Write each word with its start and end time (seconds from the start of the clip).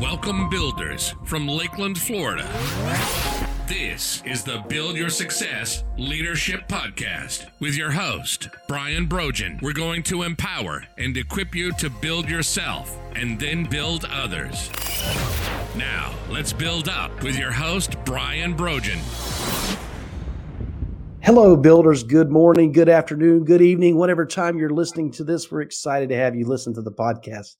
Welcome, 0.00 0.48
builders 0.48 1.14
from 1.24 1.46
Lakeland, 1.46 1.98
Florida. 1.98 2.48
This 3.68 4.22
is 4.24 4.42
the 4.42 4.64
Build 4.68 4.96
Your 4.96 5.10
Success 5.10 5.84
Leadership 5.96 6.66
Podcast 6.66 7.46
with 7.60 7.76
your 7.76 7.90
host, 7.90 8.48
Brian 8.68 9.06
Brogan. 9.06 9.58
We're 9.62 9.72
going 9.72 10.02
to 10.04 10.22
empower 10.22 10.84
and 10.98 11.16
equip 11.16 11.54
you 11.54 11.72
to 11.74 11.90
build 11.90 12.28
yourself 12.28 12.96
and 13.14 13.38
then 13.38 13.64
build 13.64 14.04
others. 14.06 14.70
Now, 15.76 16.12
let's 16.30 16.52
build 16.52 16.88
up 16.88 17.22
with 17.22 17.38
your 17.38 17.52
host, 17.52 17.96
Brian 18.04 18.54
Brogan. 18.54 18.98
Hello, 21.20 21.54
builders. 21.54 22.02
Good 22.02 22.30
morning, 22.30 22.72
good 22.72 22.88
afternoon, 22.88 23.44
good 23.44 23.62
evening, 23.62 23.96
whatever 23.96 24.26
time 24.26 24.58
you're 24.58 24.70
listening 24.70 25.12
to 25.12 25.24
this. 25.24 25.50
We're 25.52 25.60
excited 25.60 26.08
to 26.08 26.16
have 26.16 26.34
you 26.34 26.46
listen 26.46 26.74
to 26.74 26.82
the 26.82 26.90
podcast. 26.90 27.56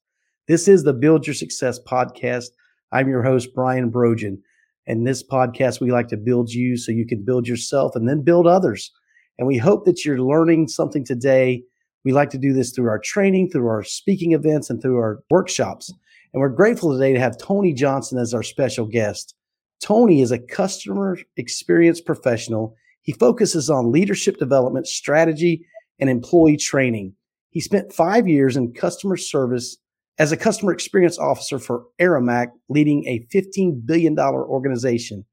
This 0.49 0.67
is 0.67 0.83
the 0.83 0.93
Build 0.93 1.25
Your 1.25 1.35
Success 1.35 1.79
podcast. 1.79 2.47
I'm 2.91 3.09
your 3.09 3.23
host, 3.23 3.55
Brian 3.55 3.91
Brogan. 3.91 4.43
And 4.89 5.07
this 5.07 5.23
podcast, 5.23 5.81
we 5.81 5.93
like 5.93 6.09
to 6.09 6.17
build 6.17 6.51
you 6.51 6.77
so 6.77 6.91
you 6.91 7.07
can 7.07 7.25
build 7.25 7.47
yourself 7.47 7.95
and 7.95 8.09
then 8.09 8.23
build 8.23 8.49
others. 8.49 8.91
And 9.39 9.47
we 9.47 9.57
hope 9.57 9.85
that 9.85 10.05
you're 10.05 10.21
learning 10.21 10.67
something 10.67 11.05
today. 11.05 11.63
We 12.05 12.11
like 12.11 12.31
to 12.31 12.39
do 12.39 12.53
this 12.53 12.73
through 12.73 12.89
our 12.89 12.99
training, 12.99 13.51
through 13.51 13.69
our 13.69 13.85
speaking 13.85 14.33
events, 14.33 14.69
and 14.69 14.83
through 14.83 14.97
our 14.97 15.21
workshops. 15.31 15.95
And 16.35 16.41
we're 16.41 16.49
grateful 16.49 16.93
today 16.93 17.13
to 17.13 17.21
have 17.21 17.39
Tony 17.39 17.73
Johnson 17.73 18.19
as 18.19 18.35
our 18.35 18.43
special 18.43 18.87
guest. 18.87 19.37
Tony 19.81 20.23
is 20.23 20.33
a 20.33 20.41
customer 20.41 21.19
experience 21.37 22.01
professional. 22.01 22.75
He 23.03 23.13
focuses 23.13 23.71
on 23.71 23.93
leadership 23.93 24.39
development, 24.39 24.89
strategy, 24.89 25.65
and 26.01 26.11
employee 26.11 26.57
training. 26.57 27.15
He 27.51 27.61
spent 27.61 27.93
five 27.93 28.27
years 28.27 28.57
in 28.57 28.73
customer 28.73 29.17
service 29.17 29.77
as 30.19 30.33
a 30.33 30.37
customer 30.37 30.73
experience 30.73 31.19
officer 31.19 31.59
for 31.59 31.85
Aramark, 32.01 32.49
leading 32.69 33.07
a 33.07 33.27
$15 33.35 33.87
billion 33.87 34.19
organization. 34.19 35.25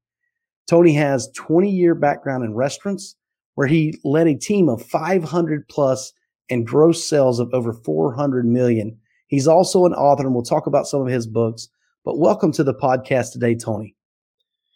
Tony 0.68 0.94
has 0.94 1.30
20 1.36 1.70
year 1.70 1.94
background 1.94 2.44
in 2.44 2.54
restaurants 2.54 3.16
where 3.54 3.66
he 3.66 3.98
led 4.04 4.26
a 4.26 4.36
team 4.36 4.68
of 4.68 4.82
500 4.86 5.68
plus 5.68 6.12
and 6.48 6.66
gross 6.66 7.08
sales 7.08 7.38
of 7.38 7.52
over 7.52 7.72
400 7.72 8.46
million. 8.46 8.96
He's 9.26 9.46
also 9.46 9.84
an 9.86 9.94
author 9.94 10.24
and 10.24 10.34
we'll 10.34 10.42
talk 10.42 10.66
about 10.66 10.86
some 10.86 11.02
of 11.02 11.08
his 11.08 11.26
books. 11.26 11.68
But 12.04 12.18
welcome 12.18 12.52
to 12.52 12.64
the 12.64 12.74
podcast 12.74 13.32
today, 13.32 13.54
Tony. 13.54 13.94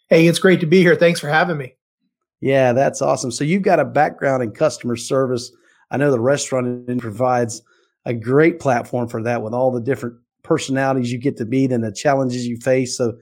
Hey, 0.09 0.27
it's 0.27 0.39
great 0.39 0.59
to 0.59 0.67
be 0.67 0.81
here. 0.81 0.95
Thanks 0.95 1.19
for 1.19 1.29
having 1.29 1.57
me. 1.57 1.73
Yeah, 2.41 2.73
that's 2.73 3.01
awesome. 3.01 3.31
So 3.31 3.43
you've 3.43 3.63
got 3.63 3.79
a 3.79 3.85
background 3.85 4.43
in 4.43 4.51
customer 4.51 4.95
service. 4.95 5.51
I 5.89 5.97
know 5.97 6.11
the 6.11 6.19
restaurant 6.19 6.99
provides 6.99 7.61
a 8.05 8.13
great 8.13 8.59
platform 8.59 9.07
for 9.07 9.21
that 9.23 9.41
with 9.41 9.53
all 9.53 9.71
the 9.71 9.81
different 9.81 10.15
personalities 10.43 11.11
you 11.11 11.19
get 11.19 11.37
to 11.37 11.45
meet 11.45 11.71
and 11.71 11.83
the 11.83 11.91
challenges 11.91 12.45
you 12.45 12.57
face. 12.57 12.97
So 12.97 13.13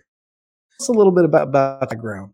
it's 0.79 0.89
a 0.89 0.93
little 0.93 1.13
bit 1.13 1.25
about, 1.25 1.51
background. 1.51 2.33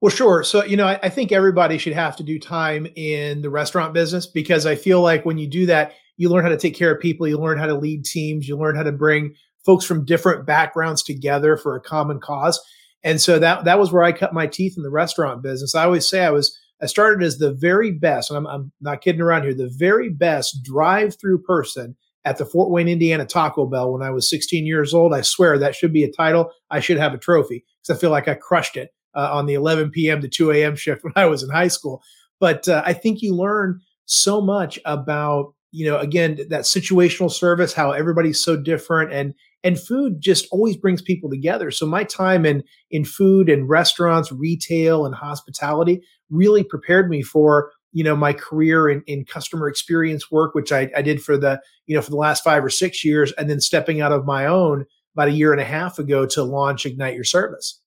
Well, 0.00 0.10
sure. 0.10 0.42
So, 0.42 0.64
you 0.64 0.76
know, 0.76 0.86
I, 0.86 0.98
I, 1.02 1.08
think 1.08 1.32
everybody 1.32 1.78
should 1.78 1.92
have 1.94 2.16
to 2.16 2.22
do 2.22 2.38
time 2.38 2.86
in 2.96 3.40
the 3.40 3.48
restaurant 3.48 3.94
business 3.94 4.26
because 4.26 4.66
I 4.66 4.74
feel 4.74 5.00
like 5.00 5.24
when 5.24 5.38
you 5.38 5.46
do 5.48 5.64
that, 5.66 5.92
you 6.16 6.28
learn 6.28 6.42
how 6.42 6.50
to 6.50 6.58
take 6.58 6.74
care 6.74 6.94
of 6.94 7.00
people, 7.00 7.26
you 7.26 7.38
learn 7.38 7.58
how 7.58 7.66
to 7.66 7.74
lead 7.74 8.04
teams, 8.04 8.46
you 8.46 8.56
learn 8.58 8.76
how 8.76 8.82
to 8.82 8.92
bring 8.92 9.34
folks 9.64 9.84
from 9.84 10.04
different 10.04 10.44
backgrounds 10.46 11.02
together 11.02 11.56
for 11.56 11.74
a 11.74 11.80
common 11.80 12.20
cause. 12.20 12.60
And 13.02 13.20
so 13.20 13.38
that 13.38 13.64
that 13.64 13.78
was 13.78 13.92
where 13.92 14.02
I 14.02 14.12
cut 14.12 14.34
my 14.34 14.46
teeth 14.46 14.74
in 14.76 14.82
the 14.82 14.90
restaurant 14.90 15.42
business. 15.42 15.74
I 15.74 15.84
always 15.84 16.08
say 16.08 16.24
I 16.24 16.30
was 16.30 16.58
I 16.82 16.86
started 16.86 17.24
as 17.24 17.38
the 17.38 17.52
very 17.52 17.92
best, 17.92 18.30
and 18.30 18.36
I'm, 18.36 18.46
I'm 18.46 18.72
not 18.80 19.00
kidding 19.00 19.20
around 19.20 19.44
here, 19.44 19.54
the 19.54 19.72
very 19.74 20.08
best 20.08 20.62
drive 20.62 21.18
through 21.18 21.42
person 21.42 21.96
at 22.24 22.38
the 22.38 22.46
Fort 22.46 22.70
Wayne, 22.70 22.88
Indiana 22.88 23.26
Taco 23.26 23.66
Bell 23.66 23.92
when 23.92 24.02
I 24.02 24.10
was 24.10 24.28
16 24.28 24.66
years 24.66 24.94
old. 24.94 25.12
I 25.12 25.20
swear 25.20 25.58
that 25.58 25.74
should 25.74 25.92
be 25.92 26.04
a 26.04 26.10
title. 26.10 26.50
I 26.70 26.80
should 26.80 26.96
have 26.96 27.14
a 27.14 27.18
trophy 27.18 27.64
because 27.82 27.96
I 27.96 28.00
feel 28.00 28.10
like 28.10 28.28
I 28.28 28.34
crushed 28.34 28.76
it 28.76 28.90
uh, 29.14 29.30
on 29.32 29.46
the 29.46 29.54
11 29.54 29.90
p.m. 29.90 30.20
to 30.22 30.28
2 30.28 30.50
a.m. 30.52 30.76
shift 30.76 31.04
when 31.04 31.12
I 31.16 31.26
was 31.26 31.42
in 31.42 31.50
high 31.50 31.68
school. 31.68 32.02
But 32.40 32.68
uh, 32.68 32.82
I 32.84 32.92
think 32.92 33.22
you 33.22 33.34
learn 33.34 33.80
so 34.06 34.40
much 34.40 34.78
about, 34.84 35.54
you 35.70 35.86
know, 35.86 35.98
again, 35.98 36.38
that 36.48 36.62
situational 36.62 37.30
service, 37.30 37.72
how 37.72 37.92
everybody's 37.92 38.42
so 38.42 38.56
different 38.56 39.12
and 39.12 39.34
and 39.62 39.80
food 39.80 40.20
just 40.20 40.46
always 40.52 40.76
brings 40.76 41.00
people 41.00 41.30
together. 41.30 41.70
So 41.70 41.86
my 41.86 42.04
time 42.04 42.44
in 42.44 42.62
in 42.90 43.04
food 43.04 43.48
and 43.48 43.68
restaurants, 43.68 44.30
retail 44.30 45.06
and 45.06 45.14
hospitality 45.14 46.02
really 46.34 46.64
prepared 46.64 47.08
me 47.08 47.22
for 47.22 47.70
you 47.92 48.04
know 48.04 48.16
my 48.16 48.32
career 48.32 48.88
in, 48.88 49.02
in 49.06 49.24
customer 49.24 49.68
experience 49.68 50.30
work, 50.30 50.54
which 50.54 50.72
I, 50.72 50.90
I 50.94 51.00
did 51.00 51.22
for 51.22 51.38
the 51.38 51.60
you 51.86 51.94
know 51.94 52.02
for 52.02 52.10
the 52.10 52.16
last 52.16 52.44
five 52.44 52.62
or 52.62 52.70
six 52.70 53.04
years, 53.04 53.32
and 53.32 53.48
then 53.48 53.60
stepping 53.60 54.00
out 54.00 54.12
of 54.12 54.26
my 54.26 54.44
own 54.46 54.84
about 55.14 55.28
a 55.28 55.32
year 55.32 55.52
and 55.52 55.60
a 55.60 55.64
half 55.64 55.98
ago 55.98 56.26
to 56.26 56.42
launch 56.42 56.84
Ignite 56.84 57.14
Your 57.14 57.24
Service. 57.24 57.80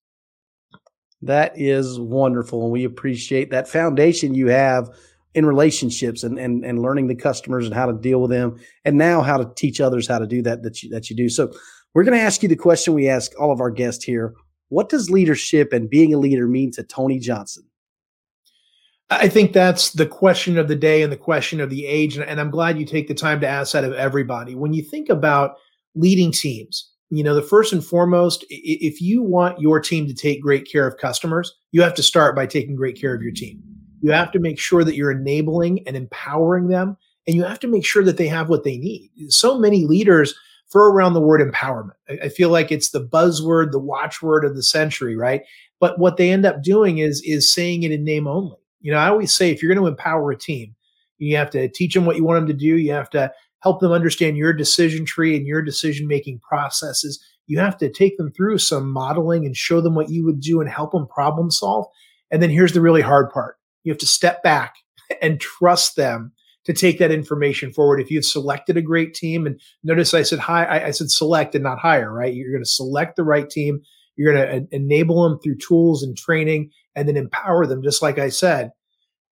That 1.21 1.53
is 1.55 1.99
wonderful, 1.99 2.63
and 2.63 2.71
we 2.71 2.85
appreciate 2.85 3.51
that 3.51 3.67
foundation 3.67 4.33
you 4.33 4.47
have 4.47 4.89
in 5.33 5.45
relationships 5.45 6.23
and, 6.23 6.39
and 6.39 6.63
and 6.63 6.81
learning 6.81 7.07
the 7.07 7.15
customers 7.15 7.65
and 7.65 7.75
how 7.75 7.85
to 7.85 7.93
deal 7.93 8.21
with 8.21 8.31
them 8.31 8.57
and 8.85 8.97
now 8.97 9.21
how 9.21 9.37
to 9.37 9.51
teach 9.55 9.81
others 9.81 10.07
how 10.07 10.17
to 10.17 10.25
do 10.25 10.41
that 10.41 10.63
that 10.63 10.81
you, 10.81 10.89
that 10.89 11.09
you 11.09 11.15
do. 11.15 11.27
So 11.29 11.51
we're 11.93 12.03
going 12.03 12.17
to 12.17 12.23
ask 12.23 12.41
you 12.41 12.49
the 12.49 12.55
question 12.55 12.93
we 12.93 13.09
ask 13.09 13.31
all 13.39 13.51
of 13.51 13.59
our 13.59 13.71
guests 13.71 14.03
here. 14.03 14.33
What 14.69 14.89
does 14.89 15.09
leadership 15.09 15.73
and 15.73 15.89
being 15.89 16.13
a 16.13 16.17
leader 16.17 16.47
mean 16.47 16.71
to 16.71 16.83
tony 16.83 17.19
johnson 17.19 17.63
I 19.09 19.29
think 19.29 19.53
that's 19.53 19.91
the 19.91 20.05
question 20.05 20.57
of 20.57 20.67
the 20.67 20.75
day 20.75 21.01
and 21.01 21.11
the 21.11 21.17
question 21.17 21.61
of 21.61 21.69
the 21.69 21.85
age. 21.85 22.17
And, 22.17 22.25
and, 22.25 22.41
I'm 22.41 22.51
glad 22.51 22.77
you 22.77 22.85
take 22.85 23.07
the 23.07 23.13
time 23.13 23.39
to 23.39 23.47
ask 23.47 23.71
that 23.71 23.85
of 23.85 23.93
everybody. 23.93 24.53
When 24.53 24.73
you 24.73 24.83
think 24.83 25.07
about 25.09 25.55
leading 25.95 26.31
teams, 26.31 26.91
you 27.09 27.23
know, 27.23 27.33
the 27.33 27.41
first 27.41 27.71
and 27.71 27.83
foremost, 27.83 28.45
if 28.49 29.01
you 29.01 29.23
want 29.23 29.61
your 29.61 29.79
team 29.79 30.07
to 30.07 30.13
take 30.13 30.41
great 30.41 30.69
care 30.69 30.85
of 30.85 30.97
customers, 30.97 31.55
you 31.71 31.81
have 31.81 31.93
to 31.93 32.03
start 32.03 32.35
by 32.35 32.45
taking 32.45 32.75
great 32.75 32.99
care 32.99 33.15
of 33.15 33.21
your 33.21 33.31
team. 33.31 33.61
You 34.01 34.11
have 34.11 34.31
to 34.33 34.39
make 34.39 34.59
sure 34.59 34.83
that 34.83 34.95
you're 34.95 35.11
enabling 35.11 35.87
and 35.87 35.95
empowering 35.95 36.67
them, 36.67 36.97
and 37.25 37.35
you 37.35 37.43
have 37.45 37.59
to 37.61 37.67
make 37.67 37.85
sure 37.85 38.03
that 38.03 38.17
they 38.17 38.27
have 38.27 38.49
what 38.49 38.65
they 38.65 38.77
need. 38.77 39.09
So 39.29 39.57
many 39.57 39.85
leaders 39.85 40.35
throw 40.69 40.91
around 40.91 41.13
the 41.13 41.21
word 41.21 41.39
empowerment. 41.39 41.95
I 42.21 42.27
feel 42.27 42.49
like 42.49 42.73
it's 42.73 42.89
the 42.89 43.05
buzzword, 43.05 43.71
the 43.71 43.79
watchword 43.79 44.43
of 44.43 44.55
the 44.55 44.63
century, 44.63 45.15
right? 45.15 45.43
But 45.79 45.97
what 45.97 46.17
they 46.17 46.29
end 46.29 46.45
up 46.45 46.61
doing 46.61 46.97
is 46.97 47.21
is 47.23 47.51
saying 47.51 47.83
it 47.83 47.91
in 47.91 48.03
name 48.03 48.27
only. 48.27 48.57
You 48.79 48.91
know, 48.91 48.97
I 48.97 49.09
always 49.09 49.33
say 49.33 49.51
if 49.51 49.61
you're 49.61 49.73
going 49.73 49.83
to 49.83 49.89
empower 49.89 50.31
a 50.31 50.37
team, 50.37 50.75
you 51.17 51.35
have 51.37 51.49
to 51.51 51.67
teach 51.69 51.93
them 51.93 52.05
what 52.05 52.15
you 52.15 52.23
want 52.23 52.41
them 52.41 52.47
to 52.47 52.53
do. 52.53 52.77
You 52.77 52.93
have 52.93 53.09
to 53.11 53.31
help 53.61 53.79
them 53.79 53.91
understand 53.91 54.37
your 54.37 54.53
decision 54.53 55.05
tree 55.05 55.35
and 55.35 55.47
your 55.47 55.61
decision 55.61 56.07
making 56.07 56.39
processes. 56.39 57.23
You 57.47 57.59
have 57.59 57.77
to 57.77 57.89
take 57.91 58.17
them 58.17 58.31
through 58.31 58.59
some 58.59 58.91
modeling 58.91 59.45
and 59.45 59.55
show 59.55 59.81
them 59.81 59.95
what 59.95 60.09
you 60.09 60.23
would 60.25 60.39
do 60.39 60.61
and 60.61 60.69
help 60.69 60.91
them 60.91 61.07
problem 61.07 61.49
solve. 61.49 61.87
And 62.29 62.41
then 62.41 62.49
here's 62.49 62.73
the 62.73 62.81
really 62.81 63.01
hard 63.01 63.29
part 63.31 63.57
you 63.83 63.91
have 63.91 63.99
to 63.99 64.07
step 64.07 64.43
back 64.43 64.75
and 65.21 65.39
trust 65.39 65.95
them 65.95 66.33
to 66.65 66.73
take 66.73 66.99
that 66.99 67.11
information 67.11 67.71
forward. 67.71 68.01
If 68.01 68.11
you've 68.11 68.25
selected 68.25 68.75
a 68.75 68.81
great 68.81 69.13
team, 69.13 69.47
and 69.47 69.59
notice 69.83 70.13
I 70.13 70.23
said 70.23 70.39
hi, 70.39 70.85
I, 70.85 70.91
said 70.91 71.09
select 71.09 71.55
and 71.55 71.63
not 71.63 71.79
hire, 71.79 72.11
right? 72.11 72.33
You're 72.33 72.51
going 72.51 72.63
to 72.63 72.69
select 72.69 73.15
the 73.15 73.23
right 73.23 73.49
team. 73.49 73.79
You're 74.17 74.33
going 74.33 74.67
to 74.67 74.75
enable 74.75 75.23
them 75.23 75.39
through 75.39 75.59
tools 75.59 76.03
and 76.03 76.17
training 76.17 76.71
and 76.97 77.07
then 77.07 77.15
empower 77.15 77.65
them. 77.67 77.83
Just 77.83 78.01
like 78.01 78.17
I 78.17 78.29
said, 78.29 78.71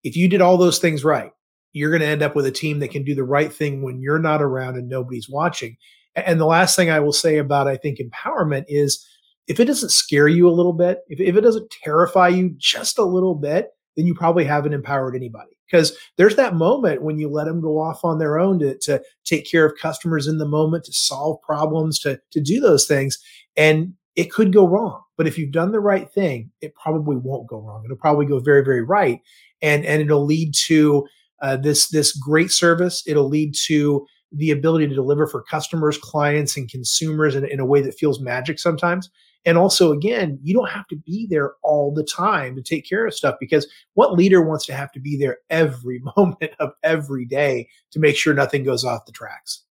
if 0.04 0.16
you 0.16 0.30
did 0.30 0.42
all 0.42 0.58
those 0.58 0.80
things 0.80 1.04
right, 1.04 1.32
you're 1.74 1.92
going 1.92 2.02
to 2.02 2.08
end 2.08 2.24
up 2.24 2.36
with 2.36 2.46
a 2.46 2.52
team 2.52 2.80
that 2.80 2.90
can 2.90 3.04
do 3.04 3.14
the 3.14 3.24
right 3.24 3.54
thing 3.54 3.84
when 3.84 4.02
you're 4.02 4.18
not 4.18 4.42
around 4.42 4.78
and 4.78 4.88
nobody's 4.88 5.30
watching. 5.30 5.76
And 6.16 6.40
the 6.40 6.46
last 6.46 6.76
thing 6.76 6.90
I 6.90 7.02
will 7.02 7.14
say 7.14 7.38
about, 7.38 7.68
I 7.68 7.76
think, 7.76 8.00
empowerment 8.00 8.64
is 8.68 9.06
if 9.48 9.60
it 9.60 9.66
doesn't 9.66 9.92
scare 9.92 10.28
you 10.28 10.48
a 10.48 10.52
little 10.52 10.74
bit, 10.74 11.00
if, 11.10 11.20
if 11.20 11.36
it 11.36 11.42
doesn't 11.42 11.70
terrify 11.84 12.30
you 12.30 12.56
just 12.58 12.98
a 12.98 13.04
little 13.04 13.36
bit, 13.36 13.70
then 13.98 14.08
you 14.08 14.16
probably 14.16 14.46
haven't 14.46 14.74
empowered 14.74 15.16
anybody. 15.16 15.52
Because 15.70 15.96
there's 16.18 16.38
that 16.38 16.56
moment 16.56 17.04
when 17.04 17.20
you 17.20 17.30
let 17.30 17.46
them 17.46 17.62
go 17.62 17.80
off 17.80 18.04
on 18.04 18.18
their 18.18 18.40
own 18.40 18.58
to, 18.60 18.78
to 18.80 19.02
take 19.26 19.50
care 19.50 19.66
of 19.66 19.78
customers 19.78 20.28
in 20.28 20.40
the 20.40 20.48
moment, 20.48 20.86
to 20.86 20.94
solve 20.94 21.42
problems, 21.42 22.00
to, 22.00 22.20
to 22.32 22.40
do 22.40 22.60
those 22.60 22.88
things. 22.88 23.20
And 23.56 23.94
it 24.16 24.32
could 24.32 24.52
go 24.52 24.66
wrong. 24.66 25.04
But 25.20 25.28
if 25.28 25.38
you've 25.38 25.52
done 25.52 25.74
the 25.74 25.82
right 25.82 26.10
thing, 26.10 26.50
it 26.62 26.74
probably 26.76 27.18
won't 27.18 27.46
go 27.46 27.60
wrong. 27.60 27.84
It'll 27.84 27.98
probably 27.98 28.26
go 28.26 28.40
very, 28.40 28.64
very 28.64 28.82
right. 28.82 29.20
And, 29.62 29.84
and 29.84 30.02
it'll 30.02 30.24
lead 30.24 30.54
to 30.68 31.06
uh, 31.42 31.58
this, 31.58 31.90
this 31.90 32.14
great 32.14 32.52
service. 32.52 33.04
It'll 33.06 33.28
lead 33.28 33.54
to 33.66 34.08
the 34.32 34.52
ability 34.52 34.88
to 34.88 34.96
deliver 34.96 35.28
for 35.28 35.44
customers, 35.44 35.98
clients, 35.98 36.56
and 36.56 36.72
consumers 36.72 37.36
in, 37.36 37.44
in 37.44 37.60
a 37.60 37.66
way 37.66 37.82
that 37.82 38.00
feels 38.00 38.22
magic 38.22 38.60
sometimes. 38.60 39.10
And 39.44 39.58
also, 39.58 39.92
again, 39.92 40.40
you 40.42 40.54
don't 40.54 40.70
have 40.70 40.88
to 40.88 40.96
be 40.96 41.28
there 41.30 41.52
all 41.64 41.94
the 41.94 42.06
time 42.06 42.56
to 42.56 42.62
take 42.62 42.88
care 42.88 43.06
of 43.06 43.14
stuff 43.14 43.36
because 43.42 43.68
what 43.96 44.14
leader 44.14 44.42
wants 44.42 44.66
to 44.68 44.74
have 44.74 44.94
to 44.94 45.02
be 45.02 45.18
there 45.18 45.40
every 45.50 46.00
moment 46.16 46.54
of 46.60 46.72
every 46.82 47.26
day 47.26 47.68
to 47.92 48.00
make 48.00 48.16
sure 48.16 48.34
nothing 48.34 48.64
goes 48.64 48.86
off 48.86 49.06
the 49.06 49.12
tracks? 49.12 49.66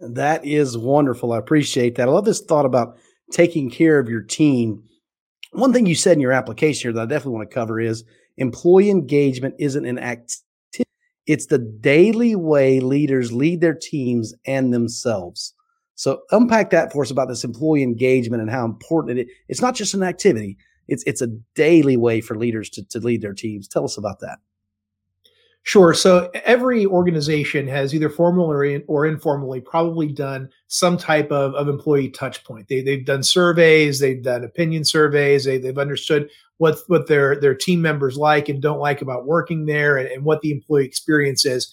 That 0.00 0.44
is 0.44 0.76
wonderful. 0.76 1.32
I 1.32 1.38
appreciate 1.38 1.94
that. 1.94 2.08
I 2.08 2.12
love 2.12 2.26
this 2.26 2.42
thought 2.42 2.66
about 2.66 2.98
taking 3.30 3.70
care 3.70 3.98
of 3.98 4.08
your 4.08 4.22
team. 4.22 4.82
One 5.52 5.72
thing 5.72 5.86
you 5.86 5.94
said 5.94 6.14
in 6.14 6.20
your 6.20 6.32
application 6.32 6.88
here 6.88 6.92
that 6.94 7.02
I 7.02 7.06
definitely 7.06 7.38
want 7.38 7.50
to 7.50 7.54
cover 7.54 7.80
is 7.80 8.04
employee 8.36 8.90
engagement 8.90 9.54
isn't 9.58 9.84
an 9.84 9.98
activity. 9.98 10.44
It's 11.26 11.46
the 11.46 11.58
daily 11.58 12.34
way 12.34 12.80
leaders 12.80 13.32
lead 13.32 13.60
their 13.60 13.74
teams 13.74 14.34
and 14.46 14.72
themselves. 14.72 15.54
So 15.94 16.22
unpack 16.30 16.70
that 16.70 16.92
for 16.92 17.02
us 17.02 17.10
about 17.10 17.28
this 17.28 17.44
employee 17.44 17.82
engagement 17.82 18.40
and 18.40 18.50
how 18.50 18.64
important 18.64 19.18
it 19.18 19.22
is. 19.22 19.32
It's 19.48 19.60
not 19.60 19.74
just 19.74 19.94
an 19.94 20.02
activity; 20.02 20.56
it's 20.88 21.04
it's 21.06 21.20
a 21.20 21.28
daily 21.54 21.96
way 21.96 22.20
for 22.20 22.36
leaders 22.36 22.70
to 22.70 22.84
to 22.84 23.00
lead 23.00 23.20
their 23.20 23.34
teams. 23.34 23.68
Tell 23.68 23.84
us 23.84 23.98
about 23.98 24.20
that. 24.20 24.38
Sure. 25.62 25.92
So 25.92 26.30
every 26.44 26.86
organization 26.86 27.66
has 27.68 27.94
either 27.94 28.08
formally 28.08 28.76
or, 28.76 28.82
or 28.88 29.06
informally 29.06 29.60
probably 29.60 30.08
done 30.08 30.48
some 30.68 30.96
type 30.96 31.30
of, 31.30 31.54
of 31.54 31.68
employee 31.68 32.08
touch 32.08 32.42
point. 32.44 32.66
They, 32.68 32.80
they've 32.80 33.04
done 33.04 33.22
surveys, 33.22 34.00
they've 34.00 34.22
done 34.22 34.42
opinion 34.42 34.84
surveys, 34.84 35.44
they, 35.44 35.58
they've 35.58 35.76
understood 35.76 36.30
what, 36.56 36.78
what 36.86 37.08
their, 37.08 37.38
their 37.38 37.54
team 37.54 37.82
members 37.82 38.16
like 38.16 38.48
and 38.48 38.62
don't 38.62 38.80
like 38.80 39.02
about 39.02 39.26
working 39.26 39.66
there 39.66 39.96
and, 39.98 40.08
and 40.08 40.24
what 40.24 40.40
the 40.40 40.50
employee 40.50 40.86
experience 40.86 41.44
is. 41.44 41.72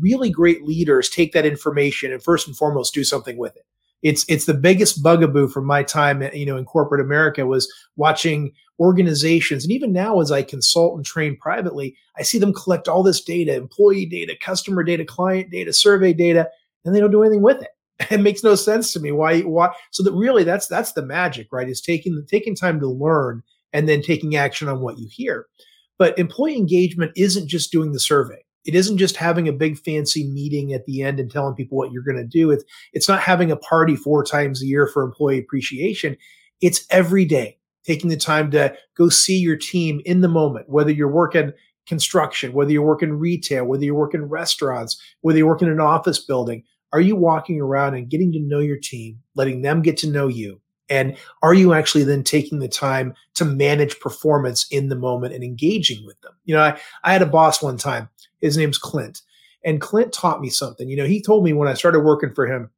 Really 0.00 0.30
great 0.30 0.64
leaders 0.64 1.10
take 1.10 1.32
that 1.32 1.44
information 1.44 2.12
and 2.12 2.22
first 2.22 2.46
and 2.46 2.56
foremost 2.56 2.94
do 2.94 3.04
something 3.04 3.36
with 3.36 3.56
it 3.56 3.66
it's 4.04 4.24
it's 4.28 4.44
the 4.44 4.54
biggest 4.54 5.02
bugaboo 5.02 5.48
from 5.48 5.64
my 5.64 5.82
time 5.82 6.22
eh, 6.22 6.30
you 6.32 6.46
know 6.46 6.56
in 6.56 6.64
corporate 6.64 7.00
america 7.00 7.44
was 7.46 7.72
watching 7.96 8.52
organizations. 8.80 9.64
And 9.64 9.72
even 9.72 9.92
now 9.92 10.20
as 10.20 10.30
i 10.30 10.42
consult 10.42 10.96
and 10.96 11.04
train 11.04 11.36
privately 11.36 11.96
i 12.16 12.22
see 12.22 12.38
them 12.38 12.52
collect 12.52 12.86
all 12.86 13.02
this 13.02 13.22
data 13.22 13.54
employee 13.54 14.06
data 14.06 14.36
customer 14.40 14.84
data 14.84 15.04
client 15.04 15.50
data 15.50 15.72
survey 15.72 16.12
data 16.12 16.48
and 16.84 16.94
they 16.94 17.00
don't 17.00 17.10
do 17.10 17.22
anything 17.22 17.42
with 17.42 17.62
it. 17.62 17.68
It 18.10 18.20
makes 18.20 18.42
no 18.42 18.56
sense 18.56 18.92
to 18.92 19.00
me 19.00 19.12
why 19.12 19.40
why 19.40 19.72
so 19.90 20.02
that 20.02 20.12
really 20.12 20.44
that's 20.44 20.66
that's 20.66 20.92
the 20.92 21.06
magic 21.06 21.48
right 21.52 21.68
is 21.68 21.80
taking 21.80 22.24
taking 22.28 22.54
time 22.54 22.80
to 22.80 22.88
learn 22.88 23.42
and 23.72 23.88
then 23.88 24.02
taking 24.02 24.36
action 24.36 24.68
on 24.68 24.80
what 24.80 24.98
you 24.98 25.08
hear. 25.10 25.46
But 25.96 26.18
employee 26.18 26.56
engagement 26.56 27.12
isn't 27.16 27.48
just 27.48 27.70
doing 27.70 27.92
the 27.92 28.00
survey 28.00 28.43
it 28.64 28.74
isn't 28.74 28.98
just 28.98 29.16
having 29.16 29.48
a 29.48 29.52
big 29.52 29.78
fancy 29.78 30.28
meeting 30.28 30.72
at 30.72 30.86
the 30.86 31.02
end 31.02 31.20
and 31.20 31.30
telling 31.30 31.54
people 31.54 31.76
what 31.76 31.92
you're 31.92 32.02
going 32.02 32.16
to 32.16 32.24
do. 32.24 32.50
It's, 32.50 32.64
it's 32.92 33.08
not 33.08 33.20
having 33.20 33.50
a 33.50 33.56
party 33.56 33.96
four 33.96 34.24
times 34.24 34.62
a 34.62 34.66
year 34.66 34.86
for 34.86 35.02
employee 35.02 35.38
appreciation. 35.38 36.16
It's 36.60 36.86
every 36.90 37.24
day 37.24 37.58
taking 37.84 38.10
the 38.10 38.16
time 38.16 38.50
to 38.52 38.74
go 38.96 39.08
see 39.08 39.38
your 39.38 39.56
team 39.56 40.00
in 40.04 40.22
the 40.22 40.28
moment, 40.28 40.68
whether 40.68 40.90
you're 40.90 41.08
working 41.08 41.52
construction, 41.86 42.52
whether 42.52 42.72
you're 42.72 42.82
working 42.82 43.12
retail, 43.12 43.66
whether 43.66 43.84
you're 43.84 43.94
working 43.94 44.22
restaurants, 44.22 45.00
whether 45.20 45.38
you're 45.38 45.46
working 45.46 45.68
in 45.68 45.74
an 45.74 45.80
office 45.80 46.18
building. 46.18 46.64
Are 46.92 47.00
you 47.00 47.16
walking 47.16 47.60
around 47.60 47.94
and 47.94 48.08
getting 48.08 48.32
to 48.32 48.38
know 48.40 48.60
your 48.60 48.78
team, 48.78 49.18
letting 49.34 49.62
them 49.62 49.82
get 49.82 49.96
to 49.98 50.10
know 50.10 50.28
you? 50.28 50.60
And 50.88 51.16
are 51.42 51.54
you 51.54 51.72
actually 51.72 52.04
then 52.04 52.24
taking 52.24 52.58
the 52.58 52.68
time 52.68 53.14
to 53.34 53.44
manage 53.44 54.00
performance 54.00 54.66
in 54.70 54.88
the 54.88 54.96
moment 54.96 55.34
and 55.34 55.42
engaging 55.42 56.04
with 56.04 56.20
them? 56.20 56.32
You 56.44 56.54
know, 56.54 56.62
I, 56.62 56.78
I 57.02 57.12
had 57.12 57.22
a 57.22 57.26
boss 57.26 57.62
one 57.62 57.78
time 57.78 58.08
his 58.40 58.56
name's 58.56 58.78
Clint. 58.78 59.22
And 59.64 59.80
Clint 59.80 60.12
taught 60.12 60.42
me 60.42 60.50
something. 60.50 60.88
You 60.90 60.96
know, 60.96 61.06
he 61.06 61.22
told 61.22 61.44
me 61.44 61.54
when 61.54 61.68
I 61.68 61.74
started 61.74 62.00
working 62.00 62.34
for 62.34 62.46
him, 62.46 62.70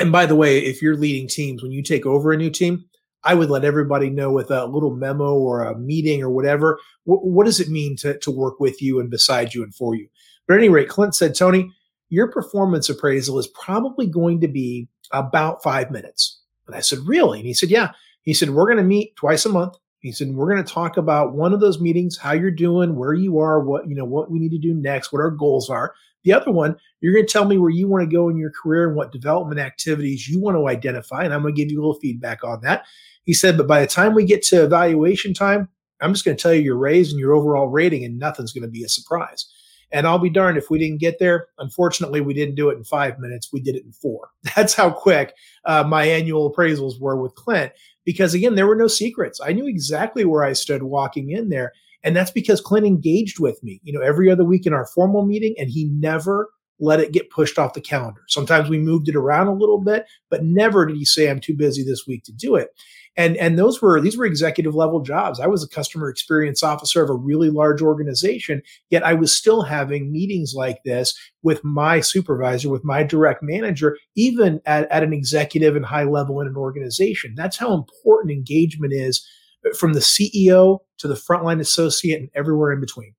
and 0.00 0.10
by 0.10 0.26
the 0.26 0.34
way, 0.34 0.58
if 0.58 0.80
you're 0.80 0.96
leading 0.96 1.28
teams, 1.28 1.62
when 1.62 1.70
you 1.70 1.82
take 1.82 2.06
over 2.06 2.32
a 2.32 2.36
new 2.36 2.50
team, 2.50 2.86
I 3.22 3.34
would 3.34 3.50
let 3.50 3.64
everybody 3.64 4.10
know 4.10 4.32
with 4.32 4.50
a 4.50 4.66
little 4.66 4.94
memo 4.94 5.34
or 5.34 5.62
a 5.62 5.78
meeting 5.78 6.22
or 6.22 6.30
whatever. 6.30 6.78
What, 7.04 7.24
what 7.24 7.46
does 7.46 7.60
it 7.60 7.68
mean 7.68 7.96
to, 7.96 8.18
to 8.18 8.30
work 8.30 8.60
with 8.60 8.82
you 8.82 8.98
and 8.98 9.10
beside 9.10 9.54
you 9.54 9.62
and 9.62 9.74
for 9.74 9.94
you? 9.94 10.08
But 10.46 10.54
at 10.54 10.60
any 10.60 10.68
rate, 10.68 10.88
Clint 10.88 11.14
said, 11.14 11.34
Tony, 11.34 11.70
your 12.08 12.30
performance 12.30 12.88
appraisal 12.88 13.38
is 13.38 13.46
probably 13.48 14.06
going 14.06 14.40
to 14.40 14.48
be 14.48 14.88
about 15.12 15.62
five 15.62 15.90
minutes. 15.90 16.40
And 16.66 16.76
I 16.76 16.80
said, 16.80 17.00
really? 17.06 17.40
And 17.40 17.46
he 17.46 17.54
said, 17.54 17.70
yeah. 17.70 17.92
He 18.22 18.34
said, 18.34 18.50
we're 18.50 18.66
going 18.66 18.78
to 18.78 18.84
meet 18.84 19.16
twice 19.16 19.44
a 19.44 19.50
month. 19.50 19.76
He 20.00 20.12
said, 20.12 20.34
we're 20.34 20.50
going 20.50 20.62
to 20.62 20.72
talk 20.72 20.96
about 20.96 21.34
one 21.34 21.52
of 21.54 21.60
those 21.60 21.80
meetings, 21.80 22.18
how 22.18 22.32
you're 22.32 22.50
doing, 22.50 22.96
where 22.96 23.14
you 23.14 23.38
are, 23.38 23.60
what, 23.60 23.88
you 23.88 23.94
know, 23.94 24.04
what 24.04 24.30
we 24.30 24.38
need 24.38 24.50
to 24.50 24.58
do 24.58 24.74
next, 24.74 25.12
what 25.12 25.20
our 25.20 25.30
goals 25.30 25.70
are. 25.70 25.94
The 26.24 26.32
other 26.32 26.50
one, 26.50 26.76
you're 27.00 27.14
going 27.14 27.26
to 27.26 27.32
tell 27.32 27.44
me 27.44 27.58
where 27.58 27.70
you 27.70 27.88
want 27.88 28.08
to 28.08 28.14
go 28.14 28.28
in 28.28 28.36
your 28.36 28.50
career 28.50 28.86
and 28.86 28.96
what 28.96 29.12
development 29.12 29.60
activities 29.60 30.28
you 30.28 30.40
want 30.40 30.56
to 30.56 30.68
identify. 30.68 31.24
And 31.24 31.32
I'm 31.32 31.42
going 31.42 31.54
to 31.54 31.62
give 31.62 31.70
you 31.70 31.78
a 31.78 31.82
little 31.82 32.00
feedback 32.00 32.44
on 32.44 32.60
that. 32.62 32.84
He 33.24 33.34
said, 33.34 33.56
but 33.56 33.66
by 33.66 33.80
the 33.80 33.86
time 33.86 34.14
we 34.14 34.24
get 34.24 34.42
to 34.44 34.64
evaluation 34.64 35.32
time, 35.32 35.68
I'm 36.00 36.12
just 36.12 36.24
going 36.24 36.36
to 36.36 36.42
tell 36.42 36.52
you 36.52 36.60
your 36.62 36.76
raise 36.76 37.10
and 37.10 37.18
your 37.18 37.34
overall 37.34 37.68
rating, 37.68 38.04
and 38.04 38.18
nothing's 38.18 38.52
going 38.52 38.62
to 38.62 38.68
be 38.68 38.84
a 38.84 38.88
surprise. 38.88 39.50
And 39.94 40.08
I'll 40.08 40.18
be 40.18 40.28
darned 40.28 40.58
if 40.58 40.70
we 40.70 40.78
didn't 40.78 40.98
get 40.98 41.20
there. 41.20 41.46
Unfortunately, 41.58 42.20
we 42.20 42.34
didn't 42.34 42.56
do 42.56 42.68
it 42.68 42.76
in 42.76 42.82
five 42.84 43.18
minutes. 43.20 43.52
We 43.52 43.60
did 43.60 43.76
it 43.76 43.84
in 43.84 43.92
four. 43.92 44.28
That's 44.56 44.74
how 44.74 44.90
quick 44.90 45.34
uh, 45.64 45.84
my 45.84 46.04
annual 46.04 46.52
appraisals 46.52 47.00
were 47.00 47.16
with 47.16 47.34
Clint 47.36 47.72
because 48.04 48.34
again, 48.34 48.56
there 48.56 48.66
were 48.66 48.76
no 48.76 48.88
secrets. 48.88 49.40
I 49.40 49.52
knew 49.52 49.66
exactly 49.66 50.24
where 50.24 50.42
I 50.42 50.52
stood 50.52 50.82
walking 50.82 51.30
in 51.30 51.48
there. 51.48 51.72
And 52.02 52.14
that's 52.14 52.30
because 52.30 52.60
Clint 52.60 52.86
engaged 52.86 53.40
with 53.40 53.62
me, 53.62 53.80
you 53.82 53.90
know, 53.90 54.02
every 54.02 54.30
other 54.30 54.44
week 54.44 54.66
in 54.66 54.74
our 54.74 54.84
formal 54.84 55.24
meeting, 55.24 55.54
and 55.56 55.70
he 55.70 55.86
never 55.86 56.50
let 56.78 57.00
it 57.00 57.12
get 57.12 57.30
pushed 57.30 57.58
off 57.58 57.72
the 57.72 57.80
calendar. 57.80 58.20
Sometimes 58.28 58.68
we 58.68 58.78
moved 58.78 59.08
it 59.08 59.16
around 59.16 59.46
a 59.46 59.54
little 59.54 59.80
bit, 59.80 60.04
but 60.28 60.44
never 60.44 60.84
did 60.84 60.96
he 60.96 61.06
say, 61.06 61.30
I'm 61.30 61.40
too 61.40 61.56
busy 61.56 61.82
this 61.82 62.06
week 62.06 62.24
to 62.24 62.32
do 62.32 62.56
it 62.56 62.70
and 63.16 63.36
and 63.36 63.58
those 63.58 63.80
were 63.80 64.00
these 64.00 64.16
were 64.16 64.24
executive 64.24 64.74
level 64.74 65.00
jobs 65.00 65.40
i 65.40 65.46
was 65.46 65.62
a 65.62 65.68
customer 65.68 66.08
experience 66.08 66.62
officer 66.62 67.02
of 67.02 67.10
a 67.10 67.14
really 67.14 67.50
large 67.50 67.82
organization 67.82 68.62
yet 68.90 69.04
i 69.04 69.14
was 69.14 69.34
still 69.34 69.62
having 69.62 70.12
meetings 70.12 70.54
like 70.54 70.82
this 70.84 71.18
with 71.42 71.62
my 71.64 72.00
supervisor 72.00 72.68
with 72.68 72.84
my 72.84 73.02
direct 73.02 73.42
manager 73.42 73.96
even 74.14 74.60
at, 74.66 74.90
at 74.90 75.02
an 75.02 75.12
executive 75.12 75.76
and 75.76 75.86
high 75.86 76.04
level 76.04 76.40
in 76.40 76.46
an 76.46 76.56
organization 76.56 77.34
that's 77.36 77.56
how 77.56 77.72
important 77.74 78.32
engagement 78.32 78.92
is 78.92 79.26
from 79.78 79.92
the 79.92 80.00
ceo 80.00 80.78
to 80.98 81.08
the 81.08 81.14
frontline 81.14 81.60
associate 81.60 82.20
and 82.20 82.30
everywhere 82.34 82.72
in 82.72 82.80
between 82.80 83.14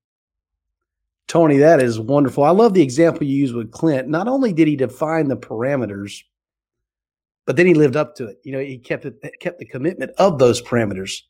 Tony, 1.28 1.56
that 1.56 1.82
is 1.82 1.98
wonderful. 1.98 2.44
I 2.44 2.50
love 2.50 2.72
the 2.72 2.82
example 2.82 3.26
you 3.26 3.36
use 3.36 3.52
with 3.52 3.72
Clint. 3.72 4.06
Not 4.06 4.28
only 4.28 4.52
did 4.52 4.68
he 4.68 4.76
define 4.76 5.26
the 5.26 5.36
parameters 5.36 6.22
but 7.46 7.56
then 7.56 7.66
he 7.66 7.74
lived 7.74 7.96
up 7.96 8.16
to 8.16 8.26
it. 8.26 8.38
You 8.42 8.52
know, 8.52 8.58
he 8.58 8.76
kept 8.76 9.04
it, 9.04 9.22
kept 9.40 9.58
the 9.58 9.64
commitment 9.64 10.10
of 10.18 10.38
those 10.38 10.60
parameters. 10.60 11.20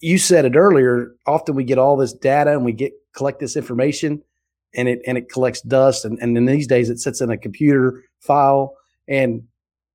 You 0.00 0.18
said 0.18 0.44
it 0.44 0.54
earlier. 0.54 1.16
Often 1.26 1.56
we 1.56 1.64
get 1.64 1.78
all 1.78 1.96
this 1.96 2.12
data 2.12 2.52
and 2.52 2.64
we 2.64 2.72
get 2.72 2.92
collect 3.14 3.40
this 3.40 3.56
information, 3.56 4.22
and 4.74 4.88
it 4.88 5.00
and 5.06 5.16
it 5.16 5.30
collects 5.30 5.62
dust. 5.62 6.04
And 6.04 6.18
and 6.20 6.36
in 6.36 6.44
these 6.44 6.66
days, 6.66 6.90
it 6.90 6.98
sits 6.98 7.20
in 7.20 7.30
a 7.30 7.38
computer 7.38 8.04
file, 8.20 8.76
and 9.08 9.42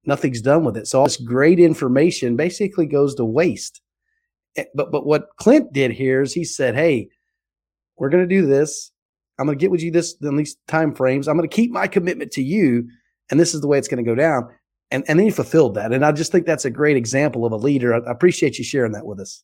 nothing's 0.06 0.42
done 0.42 0.64
with 0.64 0.78
it. 0.78 0.88
So 0.88 1.00
all 1.00 1.06
this 1.06 1.18
great 1.18 1.60
information 1.60 2.36
basically 2.36 2.88
goes 2.88 3.14
to 3.16 3.26
waste. 3.26 3.82
Eh, 4.56 4.66
but 4.74 4.92
but 4.92 5.06
what 5.06 5.30
Clint 5.38 5.74
did 5.74 5.92
here 5.92 6.22
is 6.24 6.34
he 6.34 6.44
said, 6.44 6.74
"Hey, 6.74 7.10
we're 7.98 8.10
going 8.10 8.28
to 8.28 8.36
do 8.36 8.48
this. 8.48 8.92
I'm 9.38 9.46
going 9.46 9.58
to 9.58 9.62
get 9.62 9.70
with 9.70 9.84
you 9.84 9.92
this 9.92 10.16
in 10.24 10.38
these 10.38 10.58
time 10.68 10.96
frames. 10.96 11.28
I'm 11.28 11.38
going 11.38 11.48
to 11.48 11.56
keep 11.56 11.70
my 11.70 11.86
commitment 11.86 12.32
to 12.32 12.42
you, 12.42 12.88
and 13.30 13.40
this 13.40 13.54
is 13.54 13.62
the 13.62 13.68
way 13.68 13.78
it's 13.78 13.88
going 13.88 14.04
to 14.04 14.10
go 14.10 14.16
down." 14.16 14.50
And 14.92 15.04
and 15.08 15.20
then 15.20 15.26
you 15.26 15.32
fulfilled 15.32 15.76
that. 15.76 15.92
And 15.92 16.06
I 16.06 16.12
just 16.12 16.32
think 16.32 16.46
that's 16.46 16.66
a 16.66 16.70
great 16.70 16.98
example 16.98 17.46
of 17.46 17.52
a 17.52 17.58
leader. 17.58 17.94
I, 17.94 18.12
appreciate 18.12 18.58
you 18.58 18.64
sharing 18.64 18.94
that 18.94 19.06
with 19.06 19.20
us. 19.20 19.44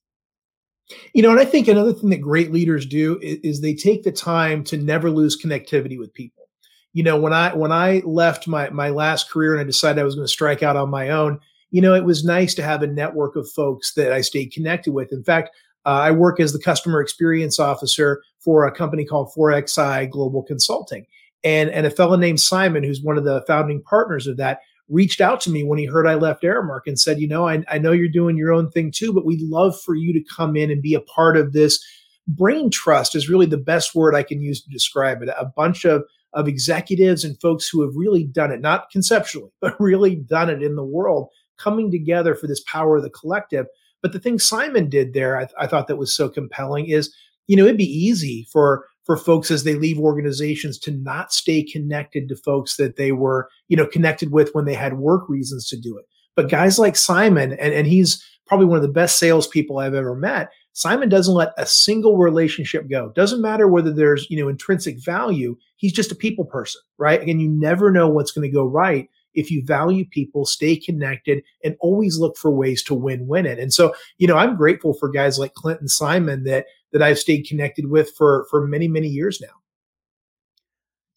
You 1.14 1.24
know, 1.24 1.32
and 1.32 1.40
I 1.40 1.46
think 1.46 1.68
another 1.68 1.94
thing 1.94 2.10
that 2.10 2.18
great 2.18 2.52
leaders 2.52 2.86
do 2.86 3.18
is, 3.22 3.40
is, 3.44 3.62
they 3.62 3.74
take 3.74 4.04
the 4.04 4.12
time 4.12 4.66
to 4.66 4.78
never 4.78 5.10
lose 5.10 5.42
connectivity 5.42 5.98
with 5.98 6.14
people. 6.14 6.44
You 6.92 7.04
know, 7.04 7.18
when 7.18 7.34
I 7.34 7.54
when 7.54 7.72
I 7.72 8.02
left 8.06 8.48
my 8.48 8.70
my 8.70 8.90
last 8.90 9.30
career 9.30 9.54
and 9.54 9.62
I 9.62 9.64
decided 9.64 10.00
I 10.00 10.04
was 10.04 10.16
going 10.16 10.28
to 10.28 10.32
strike 10.32 10.62
out 10.62 10.76
on 10.76 10.90
my 10.90 11.10
own, 11.10 11.40
you 11.72 11.82
know, 11.82 11.94
it 11.94 12.06
was 12.06 12.24
nice 12.24 12.54
to 12.56 12.64
have 12.64 12.84
a 12.84 12.88
network 12.88 13.36
of 13.36 13.50
folks 13.50 13.94
that 13.96 14.12
I 14.12 14.22
stayed 14.22 14.52
connected 14.52 14.94
with. 14.94 15.12
In 15.12 15.24
fact, 15.24 15.50
uh, 15.86 15.90
I 15.90 16.12
work 16.12 16.40
as 16.40 16.54
the 16.54 16.60
customer 16.60 17.02
experience 17.02 17.60
officer 17.60 18.22
for 18.40 18.66
a 18.66 18.72
company 18.72 19.06
called 19.06 19.32
4XI 19.36 20.10
Global 20.10 20.44
Consulting. 20.44 21.06
And, 21.44 21.70
and 21.72 21.86
a 21.86 21.92
fellow 21.92 22.16
named 22.16 22.40
Simon, 22.40 22.84
who's 22.84 23.02
one 23.02 23.18
of 23.18 23.26
the 23.26 23.44
founding 23.48 23.82
partners 23.82 24.28
of 24.28 24.38
that, 24.38 24.60
reached 24.90 25.22
out 25.22 25.42
to 25.42 25.50
me 25.50 25.64
when 25.64 25.80
he 25.80 25.86
heard 25.86 26.08
I 26.08 26.16
left 26.16 26.44
Aramark 26.44 26.82
and 26.86 27.00
said, 27.00 27.20
you 27.20 27.28
know, 27.28 27.48
I, 27.48 27.64
I 27.70 27.78
know 27.78 27.92
you're 27.92 28.10
doing 28.10 28.38
your 28.38 28.52
own 28.52 28.70
thing 28.70 28.92
too, 28.92 29.14
but 29.14 29.26
we'd 29.26 29.42
love 29.42 29.80
for 29.82 29.96
you 29.96 30.14
to 30.14 30.34
come 30.36 30.56
in 30.56 30.70
and 30.70 30.82
be 30.82 30.94
a 30.94 31.02
part 31.02 31.38
of 31.38 31.54
this. 31.54 31.84
Brain 32.28 32.70
trust 32.70 33.16
is 33.16 33.30
really 33.30 33.46
the 33.46 33.58
best 33.58 33.96
word 33.96 34.16
I 34.16 34.24
can 34.24 34.42
use 34.42 34.62
to 34.62 34.70
describe 34.70 35.22
it. 35.22 35.30
A 35.30 35.46
bunch 35.46 35.86
of 35.86 36.04
of 36.34 36.48
executives 36.48 37.24
and 37.24 37.40
folks 37.40 37.68
who 37.68 37.82
have 37.82 37.96
really 37.96 38.24
done 38.24 38.52
it, 38.52 38.62
not 38.62 38.90
conceptually, 38.92 39.52
but 39.62 39.80
really 39.80 40.16
done 40.16 40.50
it 40.50 40.64
in 40.64 40.76
the 40.76 40.84
world, 40.84 41.30
coming 41.58 41.92
together 41.92 42.36
for 42.36 42.48
this 42.48 42.64
power 42.64 42.98
of 42.98 43.04
the 43.04 43.10
collective. 43.10 43.66
But 44.02 44.12
the 44.12 44.20
thing 44.20 44.40
Simon 44.40 44.90
did 44.90 45.14
there, 45.14 45.40
I, 45.40 45.48
I 45.60 45.68
thought 45.68 45.88
that 45.88 45.98
was 45.98 46.16
so 46.16 46.30
compelling 46.30 46.88
is, 46.88 47.14
you 47.48 47.56
know, 47.56 47.64
it'd 47.66 47.78
be 47.78 47.84
easy 47.86 48.48
for 48.52 48.86
for 49.06 49.18
folks 49.18 49.52
as 49.52 49.64
they 49.64 49.76
leave 49.76 50.00
organizations 50.00 50.80
to 50.80 50.92
not 50.92 51.34
stay 51.34 51.64
connected 51.64 52.30
to 52.30 52.36
folks 52.36 52.78
that 52.78 52.96
they 52.96 53.12
were, 53.12 53.50
you 53.68 53.78
know, 53.78 53.88
connected 53.88 54.32
with 54.32 54.50
when 54.54 54.66
they 54.66 54.74
had 54.74 54.98
work 54.98 55.28
reasons 55.28 55.68
to 55.68 55.80
do 55.80 55.98
it. 55.98 56.06
But 56.36 56.50
guys 56.50 56.80
like 56.80 56.96
Simon, 56.96 57.54
and, 57.54 57.74
and 57.74 57.86
he's 57.86 58.24
probably 58.48 58.66
one 58.66 58.78
of 58.78 58.82
the 58.82 58.88
best 58.88 59.20
salespeople 59.20 59.78
I've 59.78 59.94
ever 59.94 60.16
met. 60.16 60.50
Simon 60.74 61.08
doesn't 61.08 61.36
let 61.36 61.54
a 61.58 61.66
single 61.66 62.18
relationship 62.18 62.90
go. 62.90 63.12
Doesn't 63.16 63.42
matter 63.42 63.68
whether 63.68 63.94
there's, 63.94 64.28
you 64.30 64.42
know, 64.42 64.50
intrinsic 64.50 65.04
value. 65.04 65.56
He's 65.76 65.94
just 65.94 66.12
a 66.12 66.16
people 66.16 66.46
person, 66.46 66.82
right? 66.98 67.22
And 67.22 67.42
you 67.42 67.50
never 67.50 67.92
know 67.92 68.10
what's 68.10 68.32
going 68.32 68.48
to 68.48 68.54
go 68.54 68.66
right 68.66 69.08
if 69.34 69.50
you 69.50 69.64
value 69.66 70.06
people, 70.06 70.46
stay 70.46 70.76
connected, 70.76 71.44
and 71.64 71.76
always 71.80 72.20
look 72.20 72.38
for 72.38 72.52
ways 72.52 72.84
to 72.84 72.94
win-win 72.94 73.46
it. 73.46 73.60
And 73.60 73.74
so, 73.74 73.94
you 74.18 74.28
know, 74.28 74.38
I'm 74.38 74.56
grateful 74.56 74.94
for 74.94 75.10
guys 75.10 75.40
like 75.40 75.54
Clint 75.54 75.80
and 75.80 75.90
Simon 75.90 76.44
that 76.44 76.66
that 76.94 77.02
I've 77.02 77.20
stayed 77.20 77.48
connected 77.48 77.90
with 77.90 78.12
for 78.18 78.48
for 78.50 78.66
many 78.66 78.88
many 78.88 79.08
years 79.08 79.42
now. 79.42 79.54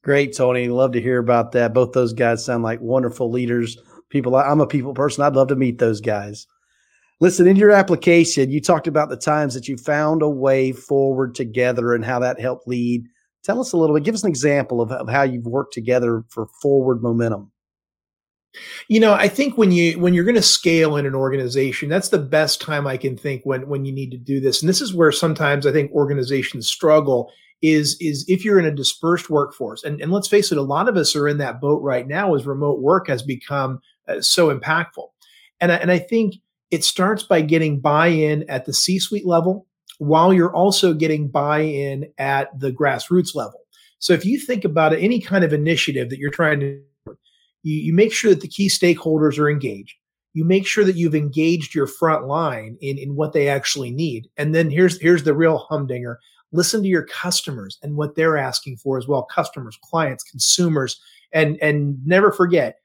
Great, 0.03 0.37
Tony. 0.37 0.69
Love 0.69 0.93
to 0.93 1.01
hear 1.01 1.19
about 1.19 1.53
that. 1.53 1.75
Both 1.75 1.93
those 1.93 2.13
guys 2.13 2.45
sound 2.45 2.63
like 2.63 2.81
wonderful 2.81 3.31
leaders, 3.31 3.77
People, 4.09 4.37
I'm 4.37 4.61
a 4.61 4.67
people 4.67 4.95
person. 4.95 5.25
I'd 5.25 5.35
love 5.35 5.49
to 5.49 5.57
meet 5.57 5.79
those 5.79 6.01
guys. 6.01 6.47
Listen, 7.21 7.47
in 7.47 7.57
your 7.57 7.73
application, 7.73 8.51
you 8.51 8.61
talked 8.61 8.87
about 8.87 9.09
the 9.09 9.17
times 9.17 9.55
that 9.55 9.69
you 9.69 9.77
found 9.77 10.23
a 10.23 10.29
way 10.29 10.73
forward 10.73 11.35
together 11.35 11.95
and 11.95 12.05
how 12.05 12.19
that 12.21 12.39
helped 12.39 12.69
lead. 12.69 13.07
Tell 13.43 13.61
us 13.61 13.73
a 13.73 13.77
little 13.77 13.97
bit. 13.97 14.05
Give 14.05 14.15
us 14.15 14.23
an 14.23 14.29
example 14.29 14.81
of, 14.81 14.93
of 14.93 15.09
how 15.09 15.23
you've 15.23 15.47
worked 15.47 15.73
together 15.73 16.25
for 16.29 16.47
forward 16.63 17.03
momentum. 17.03 17.51
You 18.89 19.01
know, 19.01 19.13
I 19.13 19.29
think 19.29 19.59
when 19.59 19.73
you 19.73 19.99
when 19.99 20.15
you're 20.15 20.25
going 20.25 20.35
to 20.35 20.43
scale 20.43 20.97
in 20.97 21.07
an 21.07 21.15
organization, 21.15 21.89
that's 21.89 22.09
the 22.09 22.19
best 22.19 22.61
time 22.61 22.87
I 22.87 22.97
can 22.97 23.17
think 23.17 23.43
when 23.45 23.69
when 23.69 23.85
you 23.85 23.93
need 23.93 24.11
to 24.13 24.17
do 24.17 24.41
this. 24.41 24.63
And 24.63 24.69
this 24.69 24.81
is 24.81 24.95
where 24.95 25.13
sometimes 25.13 25.67
I 25.67 25.73
think 25.73 25.93
organizations 25.93 26.67
struggle 26.67 27.31
is 27.63 27.97
is 28.01 28.25
if 28.29 28.45
you're 28.45 28.59
in 28.59 28.65
a 28.65 28.75
dispersed 28.75 29.29
workforce. 29.29 29.85
And 29.85 30.01
and 30.01 30.13
let's 30.13 30.29
face 30.29 30.53
it, 30.53 30.59
a 30.59 30.63
lot 30.63 30.89
of 30.89 30.97
us 30.97 31.15
are 31.17 31.29
in 31.29 31.39
that 31.39 31.61
boat 31.61 31.83
right 31.83 32.07
now 32.07 32.35
as 32.35 32.47
remote 32.47 32.81
work 32.81 33.09
has 33.09 33.23
become 33.23 33.81
uh, 34.09 34.21
so 34.21 34.57
impactful. 34.57 35.09
And 35.61 35.73
I, 35.73 35.77
and 35.77 35.91
I 35.91 35.99
think 35.99 36.37
it 36.71 36.85
starts 36.85 37.23
by 37.23 37.41
getting 37.41 37.81
buy-in 37.81 38.49
at 38.51 38.67
the 38.67 38.75
C-suite 38.75 39.27
level 39.27 39.67
while 39.99 40.33
you're 40.33 40.55
also 40.55 40.93
getting 40.93 41.29
buy-in 41.29 42.11
at 42.19 42.59
the 42.59 42.73
grassroots 42.73 43.35
level. 43.35 43.61
So 43.99 44.13
if 44.13 44.27
you 44.27 44.39
think 44.39 44.65
about 44.65 44.93
any 44.93 45.21
kind 45.21 45.45
of 45.45 45.53
initiative 45.53 46.11
that 46.11 46.19
you're 46.19 46.31
trying 46.31 46.61
to 46.61 46.81
you, 47.67 47.81
you 47.81 47.93
make 47.93 48.13
sure 48.13 48.31
that 48.31 48.41
the 48.41 48.49
key 48.49 48.69
stakeholders 48.69 49.39
are 49.39 49.51
engaged. 49.51 49.97
You 50.35 50.45
make 50.45 50.67
sure 50.67 50.85
that 50.85 50.97
you've 50.97 51.15
engaged 51.15 51.75
your 51.75 51.89
front 51.89 52.27
line 52.27 52.79
in, 52.81 52.97
in 52.97 53.17
what 53.17 53.33
they 53.33 53.49
actually 53.49 53.91
need. 53.91 54.29
And 54.37 54.55
then 54.55 54.71
here's 54.71 55.01
here's 55.01 55.25
the 55.25 55.35
real 55.35 55.59
humdinger. 55.59 56.21
Listen 56.53 56.83
to 56.83 56.89
your 56.89 57.07
customers 57.07 57.79
and 57.83 57.97
what 57.97 58.15
they're 58.15 58.37
asking 58.37 58.77
for 58.77 58.99
as 58.99 59.09
well. 59.09 59.25
Customers, 59.25 59.77
clients, 59.83 60.23
consumers, 60.23 61.01
and 61.33 61.59
and 61.61 61.99
never 62.07 62.31
forget 62.31 62.77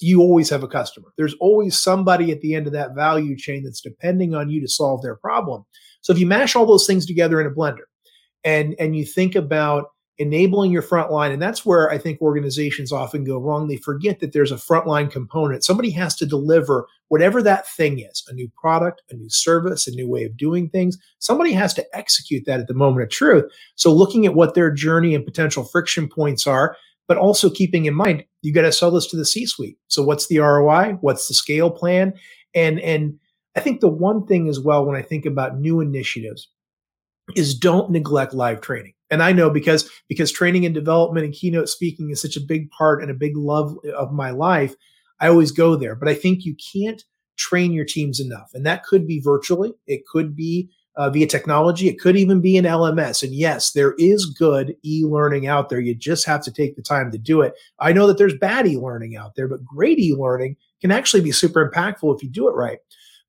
you 0.00 0.20
always 0.20 0.48
have 0.50 0.62
a 0.62 0.68
customer. 0.68 1.08
There's 1.16 1.34
always 1.40 1.76
somebody 1.76 2.30
at 2.30 2.42
the 2.42 2.54
end 2.54 2.66
of 2.66 2.72
that 2.74 2.94
value 2.94 3.36
chain 3.36 3.64
that's 3.64 3.80
depending 3.80 4.34
on 4.34 4.50
you 4.50 4.60
to 4.60 4.68
solve 4.68 5.02
their 5.02 5.16
problem. 5.16 5.64
So 6.02 6.12
if 6.12 6.18
you 6.18 6.26
mash 6.26 6.54
all 6.54 6.66
those 6.66 6.86
things 6.86 7.06
together 7.06 7.40
in 7.40 7.46
a 7.46 7.50
blender 7.50 7.88
and 8.44 8.74
and 8.78 8.96
you 8.96 9.04
think 9.04 9.34
about 9.34 9.88
enabling 10.20 10.70
your 10.70 10.82
frontline. 10.82 11.32
And 11.32 11.40
that's 11.40 11.64
where 11.64 11.90
I 11.90 11.96
think 11.96 12.20
organizations 12.20 12.92
often 12.92 13.24
go 13.24 13.38
wrong. 13.38 13.66
They 13.66 13.78
forget 13.78 14.20
that 14.20 14.32
there's 14.32 14.52
a 14.52 14.56
frontline 14.56 15.10
component. 15.10 15.64
Somebody 15.64 15.90
has 15.92 16.14
to 16.16 16.26
deliver 16.26 16.86
whatever 17.08 17.42
that 17.42 17.66
thing 17.66 18.00
is 18.00 18.22
a 18.28 18.34
new 18.34 18.50
product, 18.54 19.02
a 19.10 19.14
new 19.14 19.30
service, 19.30 19.88
a 19.88 19.92
new 19.92 20.06
way 20.06 20.24
of 20.24 20.36
doing 20.36 20.68
things. 20.68 20.98
Somebody 21.20 21.52
has 21.52 21.72
to 21.74 21.96
execute 21.96 22.44
that 22.44 22.60
at 22.60 22.68
the 22.68 22.74
moment 22.74 23.02
of 23.02 23.08
truth. 23.08 23.50
So 23.76 23.92
looking 23.92 24.26
at 24.26 24.34
what 24.34 24.54
their 24.54 24.70
journey 24.70 25.14
and 25.14 25.24
potential 25.24 25.64
friction 25.64 26.06
points 26.06 26.46
are, 26.46 26.76
but 27.08 27.16
also 27.16 27.48
keeping 27.48 27.86
in 27.86 27.94
mind, 27.94 28.22
you 28.42 28.52
got 28.52 28.62
to 28.62 28.72
sell 28.72 28.90
this 28.90 29.06
to 29.08 29.16
the 29.16 29.24
C 29.24 29.46
suite. 29.46 29.78
So 29.88 30.02
what's 30.02 30.26
the 30.26 30.38
ROI? 30.38 30.98
What's 31.00 31.28
the 31.28 31.34
scale 31.34 31.70
plan? 31.70 32.12
And, 32.54 32.78
and, 32.80 33.18
I 33.56 33.60
think 33.60 33.80
the 33.80 33.88
one 33.88 34.26
thing 34.28 34.48
as 34.48 34.60
well, 34.60 34.86
when 34.86 34.94
I 34.94 35.02
think 35.02 35.26
about 35.26 35.58
new 35.58 35.80
initiatives, 35.80 36.48
is 37.34 37.58
don't 37.58 37.90
neglect 37.90 38.32
live 38.32 38.60
training 38.60 38.92
and 39.10 39.22
I 39.22 39.32
know 39.32 39.50
because 39.50 39.90
because 40.08 40.32
training 40.32 40.64
and 40.64 40.74
development 40.74 41.24
and 41.24 41.34
keynote 41.34 41.68
speaking 41.68 42.10
is 42.10 42.20
such 42.20 42.36
a 42.36 42.40
big 42.40 42.70
part 42.70 43.02
and 43.02 43.10
a 43.10 43.14
big 43.14 43.36
love 43.36 43.76
of 43.96 44.12
my 44.12 44.30
life, 44.30 44.74
I 45.20 45.28
always 45.28 45.52
go 45.52 45.76
there. 45.76 45.94
But 45.94 46.08
I 46.08 46.14
think 46.14 46.44
you 46.44 46.54
can't 46.72 47.04
train 47.36 47.72
your 47.72 47.84
teams 47.84 48.20
enough, 48.20 48.50
and 48.54 48.64
that 48.66 48.84
could 48.84 49.06
be 49.06 49.20
virtually, 49.20 49.72
it 49.86 50.06
could 50.06 50.36
be 50.36 50.70
uh, 50.96 51.08
via 51.08 51.26
technology, 51.26 51.88
it 51.88 51.98
could 51.98 52.16
even 52.16 52.40
be 52.40 52.56
an 52.56 52.64
LMS. 52.64 53.22
And 53.22 53.34
yes, 53.34 53.72
there 53.72 53.94
is 53.96 54.26
good 54.26 54.74
e-learning 54.84 55.46
out 55.46 55.68
there. 55.68 55.80
You 55.80 55.94
just 55.94 56.26
have 56.26 56.42
to 56.42 56.52
take 56.52 56.76
the 56.76 56.82
time 56.82 57.10
to 57.12 57.18
do 57.18 57.40
it. 57.40 57.54
I 57.78 57.92
know 57.92 58.06
that 58.06 58.18
there's 58.18 58.36
bad 58.36 58.66
e-learning 58.66 59.16
out 59.16 59.34
there, 59.34 59.48
but 59.48 59.64
great 59.64 59.98
e-learning 59.98 60.56
can 60.80 60.90
actually 60.90 61.22
be 61.22 61.32
super 61.32 61.68
impactful 61.68 62.14
if 62.14 62.22
you 62.22 62.28
do 62.28 62.48
it 62.48 62.52
right. 62.52 62.78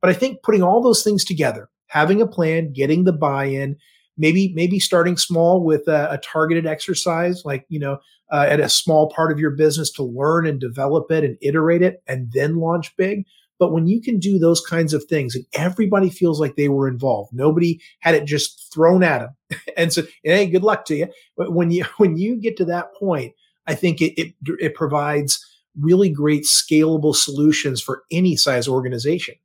But 0.02 0.10
I 0.10 0.14
think 0.14 0.42
putting 0.44 0.64
all 0.64 0.82
those 0.82 1.04
things 1.04 1.24
together, 1.24 1.70
having 1.88 2.22
a 2.22 2.28
plan, 2.28 2.74
getting 2.74 3.04
the 3.04 3.14
buy-in, 3.14 3.78
maybe 4.18 4.52
maybe 4.56 4.80
starting 4.80 5.18
small 5.18 5.64
with 5.64 5.88
a, 5.88 6.12
a 6.12 6.18
targeted 6.20 6.66
exercise 6.66 7.44
like 7.46 7.66
you 7.70 7.80
know 7.80 7.98
uh, 8.32 8.46
at 8.50 8.60
a 8.60 8.70
small 8.70 9.10
part 9.10 9.32
of 9.32 9.40
your 9.40 9.52
business 9.52 9.92
to 9.92 10.04
learn 10.04 10.48
and 10.48 10.60
develop 10.60 11.12
it 11.12 11.24
and 11.24 11.38
iterate 11.42 11.82
it 11.82 12.02
and 12.08 12.32
then 12.32 12.56
launch 12.56 12.96
big. 12.96 13.26
But 13.60 13.74
when 13.74 13.86
you 13.86 14.02
can 14.02 14.18
do 14.18 14.40
those 14.40 14.60
kinds 14.60 14.94
of 14.94 15.04
things 15.04 15.36
and 15.36 15.46
everybody 15.54 16.10
feels 16.10 16.40
like 16.40 16.56
they 16.56 16.70
were 16.70 16.88
involved 16.88 17.32
nobody 17.32 17.80
had 18.00 18.16
it 18.16 18.26
just 18.26 18.74
thrown 18.74 19.04
at 19.04 19.20
them 19.20 19.60
and 19.78 19.94
so 19.94 20.02
hey 20.24 20.48
good 20.48 20.64
luck 20.64 20.86
to 20.86 20.96
you 20.96 21.08
but 21.38 21.54
when 21.54 21.70
you 21.70 21.86
when 21.98 22.18
you 22.18 22.36
get 22.36 22.58
to 22.58 22.66
that 22.66 22.94
point 22.96 23.34
i 23.68 23.76
think 23.76 24.02
it, 24.02 24.20
it, 24.20 24.34
it 24.60 24.74
provides 24.74 25.46
really 25.80 26.10
great 26.10 26.44
scalable 26.44 27.16
solutions 27.16 27.80
for 27.80 28.02
any 28.12 28.36
size 28.36 28.68
organization 28.68 29.36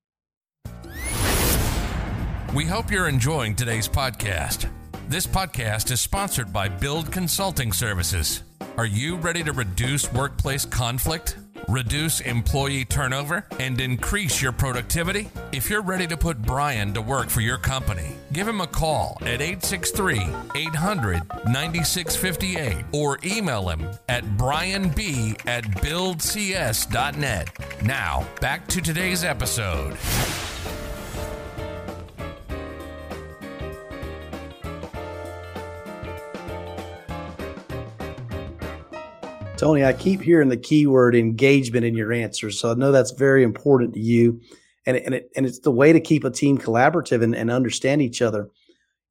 we 2.54 2.64
hope 2.64 2.90
you're 2.90 3.08
enjoying 3.08 3.54
today's 3.54 3.88
podcast. 3.88 4.68
This 5.08 5.26
podcast 5.26 5.90
is 5.90 6.00
sponsored 6.00 6.52
by 6.52 6.68
Build 6.68 7.12
Consulting 7.12 7.72
Services. 7.72 8.42
Are 8.76 8.86
you 8.86 9.16
ready 9.16 9.42
to 9.42 9.52
reduce 9.52 10.12
workplace 10.12 10.64
conflict? 10.64 11.36
reduce 11.68 12.20
employee 12.20 12.84
turnover, 12.84 13.46
and 13.58 13.80
increase 13.80 14.40
your 14.40 14.52
productivity? 14.52 15.28
If 15.52 15.70
you're 15.70 15.82
ready 15.82 16.06
to 16.08 16.16
put 16.16 16.40
Brian 16.42 16.94
to 16.94 17.02
work 17.02 17.28
for 17.28 17.40
your 17.40 17.58
company, 17.58 18.16
give 18.32 18.46
him 18.46 18.60
a 18.60 18.66
call 18.66 19.18
at 19.22 19.40
863 19.40 20.20
800 20.54 21.22
9658 21.46 22.84
or 22.92 23.18
email 23.24 23.68
him 23.68 23.88
at 24.08 24.24
brianb 24.36 24.86
at 25.46 25.64
buildcs.net. 25.64 27.48
Now, 27.82 28.26
back 28.40 28.66
to 28.68 28.80
today's 28.80 29.24
episode. 29.24 29.96
Tony, 39.56 39.84
I 39.84 39.94
keep 39.94 40.20
hearing 40.20 40.50
the 40.50 40.56
keyword 40.56 41.16
engagement 41.16 41.86
in 41.86 41.94
your 41.94 42.12
answers. 42.12 42.60
So 42.60 42.70
I 42.70 42.74
know 42.74 42.92
that's 42.92 43.12
very 43.12 43.42
important 43.42 43.94
to 43.94 44.00
you. 44.00 44.40
And, 44.84 44.98
and, 44.98 45.14
it, 45.14 45.30
and 45.34 45.46
it's 45.46 45.60
the 45.60 45.70
way 45.70 45.92
to 45.92 46.00
keep 46.00 46.24
a 46.24 46.30
team 46.30 46.58
collaborative 46.58 47.22
and, 47.22 47.34
and 47.34 47.50
understand 47.50 48.02
each 48.02 48.20
other. 48.20 48.50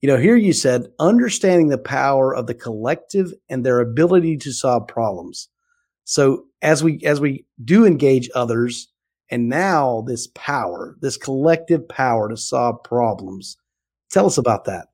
You 0.02 0.08
know, 0.08 0.18
here 0.18 0.36
you 0.36 0.54
said 0.54 0.88
understanding 1.00 1.70
the 1.70 1.80
power 1.80 2.36
of 2.36 2.46
the 2.46 2.54
collective 2.54 3.34
and 3.50 3.66
their 3.66 3.80
ability 3.80 4.38
to 4.38 4.52
solve 4.52 4.88
problems. 4.88 5.50
So 6.04 6.46
as 6.62 6.84
we 6.84 7.02
as 7.04 7.20
we 7.20 7.46
do 7.64 7.86
engage 7.86 8.30
others, 8.36 8.88
and 9.32 9.50
now 9.50 10.04
this 10.08 10.28
power, 10.36 10.96
this 11.02 11.18
collective 11.18 11.88
power 11.90 12.30
to 12.30 12.38
solve 12.38 12.84
problems. 12.84 13.58
Tell 14.12 14.28
us 14.28 14.38
about 14.38 14.66
that. 14.66 14.90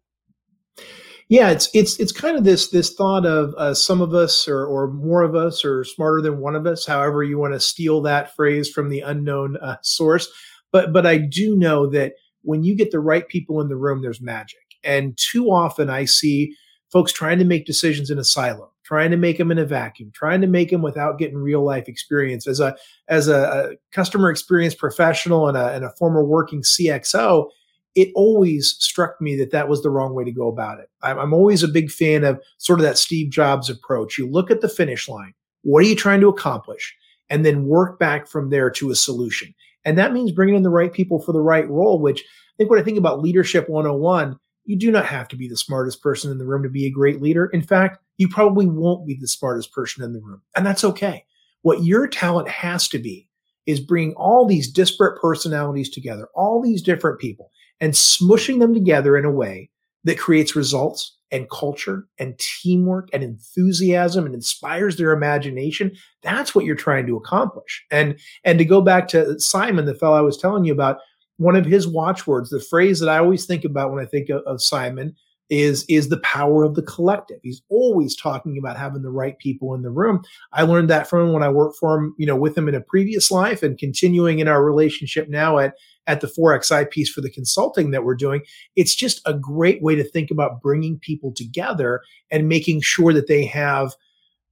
Yeah, 1.32 1.52
it's 1.52 1.70
it's 1.74 1.98
it's 1.98 2.12
kind 2.12 2.38
of 2.38 2.44
this 2.44 2.72
this 2.72 2.94
thought 2.94 3.26
of 3.26 3.56
uh, 3.58 3.74
some 3.74 4.02
of 4.02 4.14
us 4.14 4.50
or 4.50 4.66
or 4.66 4.92
more 4.92 5.22
of 5.22 5.34
us 5.34 5.64
or 5.64 5.86
smarter 5.86 6.22
than 6.22 6.42
one 6.42 6.58
of 6.58 6.68
us, 6.68 6.86
however 6.86 7.24
you 7.24 7.40
want 7.40 7.54
to 7.54 7.60
steal 7.62 8.02
that 8.02 8.36
phrase 8.36 8.70
from 8.70 8.90
the 8.90 9.00
unknown 9.00 9.56
uh, 9.62 9.78
source. 9.82 10.28
But 10.74 10.92
but 10.92 11.06
I 11.06 11.20
do 11.20 11.56
know 11.56 11.90
that 11.92 12.16
when 12.42 12.66
you 12.66 12.76
get 12.76 12.92
the 12.92 13.00
right 13.00 13.26
people 13.30 13.62
in 13.62 13.70
the 13.70 13.78
room, 13.78 14.02
there's 14.02 14.20
magic. 14.20 14.60
And 14.84 15.18
too 15.18 15.46
often 15.46 15.90
I 15.90 16.04
see 16.04 16.54
folks 16.92 17.14
trying 17.14 17.40
to 17.40 17.46
make 17.46 17.66
decisions 17.66 18.10
in 18.10 18.20
a 18.20 18.26
silo, 18.26 18.70
trying 18.84 19.12
to 19.12 19.18
make 19.18 19.38
them 19.38 19.52
in 19.52 19.58
a 19.58 19.64
vacuum, 19.64 20.12
trying 20.14 20.42
to 20.42 20.48
make 20.48 20.70
them 20.70 20.82
without 20.82 21.18
getting 21.18 21.38
real 21.38 21.64
life 21.64 21.88
experience. 21.88 22.46
As 22.46 22.60
a 22.60 22.76
as 23.08 23.30
a, 23.30 23.44
a 23.44 23.76
customer 23.94 24.30
experience 24.30 24.76
professional 24.76 25.48
and 25.48 25.56
a, 25.56 25.70
and 25.70 25.86
a 25.86 25.94
former 25.98 26.26
working 26.26 26.62
CXO, 26.62 27.48
it 27.96 28.12
always 28.16 28.76
struck 28.80 29.20
me 29.20 29.36
that 29.38 29.52
that 29.52 29.68
was 29.68 29.82
the 29.82 29.90
wrong 29.90 30.14
way 30.14 30.24
to 30.24 30.32
go 30.32 30.48
about 30.48 30.80
it. 30.80 30.90
I'm, 31.02 31.34
always 31.34 31.64
a 31.64 31.68
big 31.68 31.92
fan 31.92 32.24
of 32.24 32.42
sort 32.58 32.80
of 32.80 32.84
that 32.84 32.98
Steve 32.98 33.32
Jobs 33.32 33.70
approach. 33.70 34.18
You 34.18 34.30
look 34.30 34.50
at 34.50 34.62
the 34.62 34.70
finish 34.70 35.10
line. 35.10 35.34
What 35.64 35.84
are 35.84 35.88
you 35.88 35.96
trying 35.96 36.22
to 36.22 36.30
accomplish? 36.30 36.96
And 37.30 37.46
then 37.46 37.66
work 37.66 38.00
back 38.00 38.28
from 38.28 38.50
there 38.50 38.70
to 38.72 38.92
a 38.92 38.96
solution. 38.96 39.54
And 39.84 39.98
that 39.98 40.14
means 40.14 40.32
bringing 40.32 40.56
in 40.56 40.64
the 40.64 40.70
right 40.70 40.94
people 40.94 41.20
for 41.20 41.32
the 41.34 41.42
right 41.42 41.70
role, 41.70 42.00
which 42.00 42.22
I 42.22 42.54
think 42.58 42.70
when 42.70 42.80
I 42.80 42.84
think 42.84 42.98
about 42.98 43.22
leadership 43.22 43.68
101, 43.68 44.38
you 44.66 44.78
do 44.78 44.92
not 44.92 45.06
have 45.06 45.28
to 45.30 45.36
be 45.36 45.48
the 45.48 45.58
smartest 45.58 46.02
person 46.02 46.32
in 46.32 46.38
the 46.38 46.46
room 46.46 46.64
to 46.64 46.70
be 46.70 46.86
a 46.86 46.92
great 46.92 47.22
leader. 47.22 47.48
In 47.48 47.62
fact, 47.62 47.98
you 48.18 48.30
probably 48.30 48.68
won't 48.68 49.08
be 49.08 49.18
the 49.20 49.28
smartest 49.28 49.74
person 49.74 50.04
in 50.04 50.14
the 50.14 50.22
room. 50.22 50.42
And 50.56 50.66
that's 50.66 50.84
okay. 50.84 51.26
What 51.64 51.84
your 51.84 52.08
talent 52.08 52.48
has 52.48 52.88
to 52.90 53.00
be 53.00 53.28
is 53.66 53.80
bringing 53.80 54.14
all 54.16 54.46
these 54.46 54.72
disparate 54.72 55.20
personalities 55.20 55.90
together, 55.90 56.28
all 56.36 56.62
these 56.62 56.82
different 56.82 57.20
people 57.20 57.52
and 57.82 57.94
smushing 57.94 58.60
them 58.60 58.74
together 58.74 59.18
in 59.18 59.26
a 59.26 59.32
way 59.32 59.70
that 60.06 60.18
creates 60.18 60.56
results 60.56 61.18
and 61.32 61.50
culture 61.50 62.08
and 62.20 62.38
teamwork 62.40 63.10
and 63.14 63.24
enthusiasm 63.24 64.26
and 64.26 64.36
inspires 64.36 64.98
their 64.98 65.12
imagination 65.12 65.92
that's 66.22 66.56
what 66.56 66.66
you're 66.66 66.76
trying 66.76 67.06
to 67.08 67.18
accomplish 67.18 67.84
and 67.92 68.18
and 68.44 68.60
to 68.60 68.66
go 68.66 68.82
back 68.82 69.08
to 69.08 69.40
simon 69.40 69.86
the 69.86 69.96
fellow 69.96 70.18
i 70.18 70.22
was 70.22 70.38
telling 70.38 70.64
you 70.64 70.72
about 70.72 70.98
one 71.38 71.56
of 71.56 71.66
his 71.66 71.88
watchwords 71.88 72.50
the 72.50 72.60
phrase 72.60 73.00
that 73.00 73.10
i 73.10 73.18
always 73.18 73.46
think 73.46 73.66
about 73.66 73.92
when 73.92 74.04
i 74.04 74.08
think 74.08 74.30
of, 74.30 74.42
of 74.46 74.62
simon 74.62 75.16
is 75.52 75.84
is 75.90 76.08
the 76.08 76.20
power 76.22 76.64
of 76.64 76.76
the 76.76 76.82
collective. 76.82 77.40
He's 77.44 77.62
always 77.70 78.16
talking 78.16 78.58
about 78.58 78.78
having 78.78 79.02
the 79.04 79.12
right 79.12 79.38
people 79.38 79.76
in 79.76 79.82
the 79.82 79.92
room. 79.92 80.24
I 80.54 80.64
learned 80.64 80.90
that 80.90 81.08
from 81.08 81.28
him 81.28 81.34
when 81.34 81.44
I 81.44 81.50
worked 81.50 81.78
for 81.78 81.98
him, 81.98 82.16
you 82.18 82.26
know, 82.26 82.38
with 82.38 82.58
him 82.58 82.70
in 82.70 82.74
a 82.74 82.82
previous 82.82 83.30
life 83.30 83.62
and 83.62 83.78
continuing 83.78 84.40
in 84.40 84.48
our 84.48 84.64
relationship 84.64 85.28
now 85.30 85.60
at 85.60 85.76
at 86.08 86.22
the 86.22 86.28
4XI 86.28 86.90
piece 86.90 87.10
for 87.10 87.22
the 87.22 87.30
consulting 87.30 87.92
that 87.92 88.04
we're 88.04 88.16
doing. 88.16 88.42
It's 88.76 88.96
just 88.96 89.22
a 89.26 89.34
great 89.34 89.82
way 89.82 89.96
to 89.96 90.04
think 90.04 90.32
about 90.32 90.62
bringing 90.62 91.00
people 91.00 91.32
together 91.32 92.02
and 92.30 92.50
making 92.50 92.82
sure 92.82 93.14
that 93.14 93.28
they 93.28 93.46
have 93.46 93.96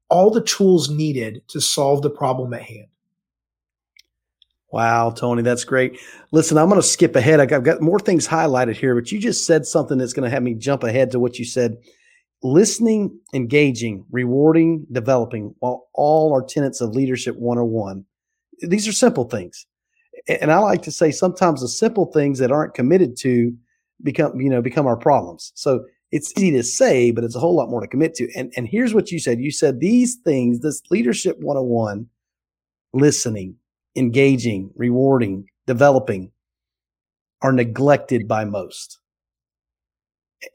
all 0.10 0.30
the 0.32 0.44
tools 0.44 0.90
needed 0.90 1.42
to 1.50 1.62
solve 1.62 2.02
the 2.02 2.10
problem 2.10 2.54
at 2.54 2.64
hand. 2.64 2.88
Wow, 4.72 5.10
Tony, 5.10 5.42
that's 5.42 5.64
great. 5.64 6.00
Listen, 6.32 6.58
I'm 6.58 6.70
going 6.70 6.80
to 6.80 6.88
skip 6.88 7.16
ahead. 7.16 7.40
I've 7.40 7.64
got 7.64 7.82
more 7.82 8.00
things 8.00 8.28
highlighted 8.28 8.76
here, 8.76 8.94
but 8.94 9.12
you 9.12 9.20
just 9.20 9.48
said 9.48 9.66
something 9.66 9.98
that's 9.98 10.14
going 10.14 10.30
to 10.30 10.34
have 10.34 10.44
me 10.44 10.54
jump 10.54 10.84
ahead 10.84 11.12
to 11.12 11.20
what 11.20 11.40
you 11.40 11.46
said. 11.46 11.78
Listening, 12.44 13.20
engaging, 13.34 14.06
rewarding, 14.12 14.86
developing, 14.92 15.56
while 15.60 15.88
all 15.94 16.34
are 16.36 16.46
tenets 16.46 16.82
of 16.82 16.92
leadership 16.92 17.36
101. 17.36 18.06
These 18.62 18.88
are 18.88 18.94
simple 18.94 19.26
things. 19.26 19.66
And 20.28 20.52
I 20.52 20.60
like 20.60 20.82
to 20.84 20.92
say 20.92 21.12
sometimes 21.12 21.62
the 21.62 21.68
simple 21.68 22.08
things 22.08 22.40
that 22.40 22.52
aren't 22.52 22.74
committed 22.74 23.18
to 23.20 23.56
become, 24.04 24.40
you 24.40 24.50
know, 24.50 24.62
become 24.62 24.88
our 24.88 24.98
problems. 24.98 25.52
So 25.56 25.86
it's 26.12 26.32
easy 26.38 26.52
to 26.52 26.64
say, 26.64 27.12
but 27.12 27.24
it's 27.24 27.36
a 27.36 27.40
whole 27.40 27.56
lot 27.56 27.70
more 27.70 27.82
to 27.82 27.88
commit 27.88 28.16
to. 28.16 28.30
And 28.36 28.52
and 28.58 28.68
here's 28.68 28.94
what 28.94 29.12
you 29.12 29.20
said. 29.20 29.40
You 29.40 29.52
said 29.52 29.80
these 29.80 30.16
things, 30.16 30.60
this 30.60 30.82
leadership 30.90 31.38
101, 31.40 32.08
listening, 32.94 33.56
engaging, 33.96 34.72
rewarding, 34.76 35.48
developing, 35.68 36.32
are 37.42 37.52
neglected 37.52 38.28
by 38.28 38.46
most. 38.46 39.00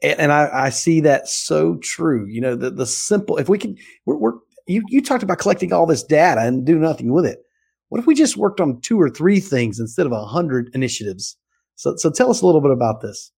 And, 0.01 0.19
and 0.19 0.31
I, 0.31 0.49
I, 0.51 0.69
see 0.69 0.99
that 1.01 1.27
so 1.27 1.75
true. 1.77 2.25
You 2.25 2.41
know, 2.41 2.55
the, 2.55 2.71
the 2.71 2.85
simple, 2.85 3.37
if 3.37 3.49
we 3.49 3.57
can, 3.57 3.77
we're, 4.05 4.17
we're, 4.17 4.33
you, 4.67 4.83
you 4.87 5.01
talked 5.01 5.23
about 5.23 5.37
collecting 5.37 5.71
all 5.73 5.85
this 5.85 6.03
data 6.03 6.41
and 6.41 6.65
do 6.65 6.77
nothing 6.79 7.11
with 7.11 7.25
it. 7.25 7.44
What 7.89 7.99
if 7.99 8.07
we 8.07 8.15
just 8.15 8.37
worked 8.37 8.59
on 8.59 8.81
two 8.81 8.99
or 8.99 9.09
three 9.09 9.39
things 9.39 9.79
instead 9.79 10.05
of 10.05 10.11
a 10.11 10.25
hundred 10.25 10.69
initiatives? 10.73 11.37
So, 11.75 11.95
so 11.97 12.09
tell 12.09 12.29
us 12.29 12.41
a 12.41 12.45
little 12.45 12.61
bit 12.61 12.71
about 12.71 13.01
this. 13.01 13.31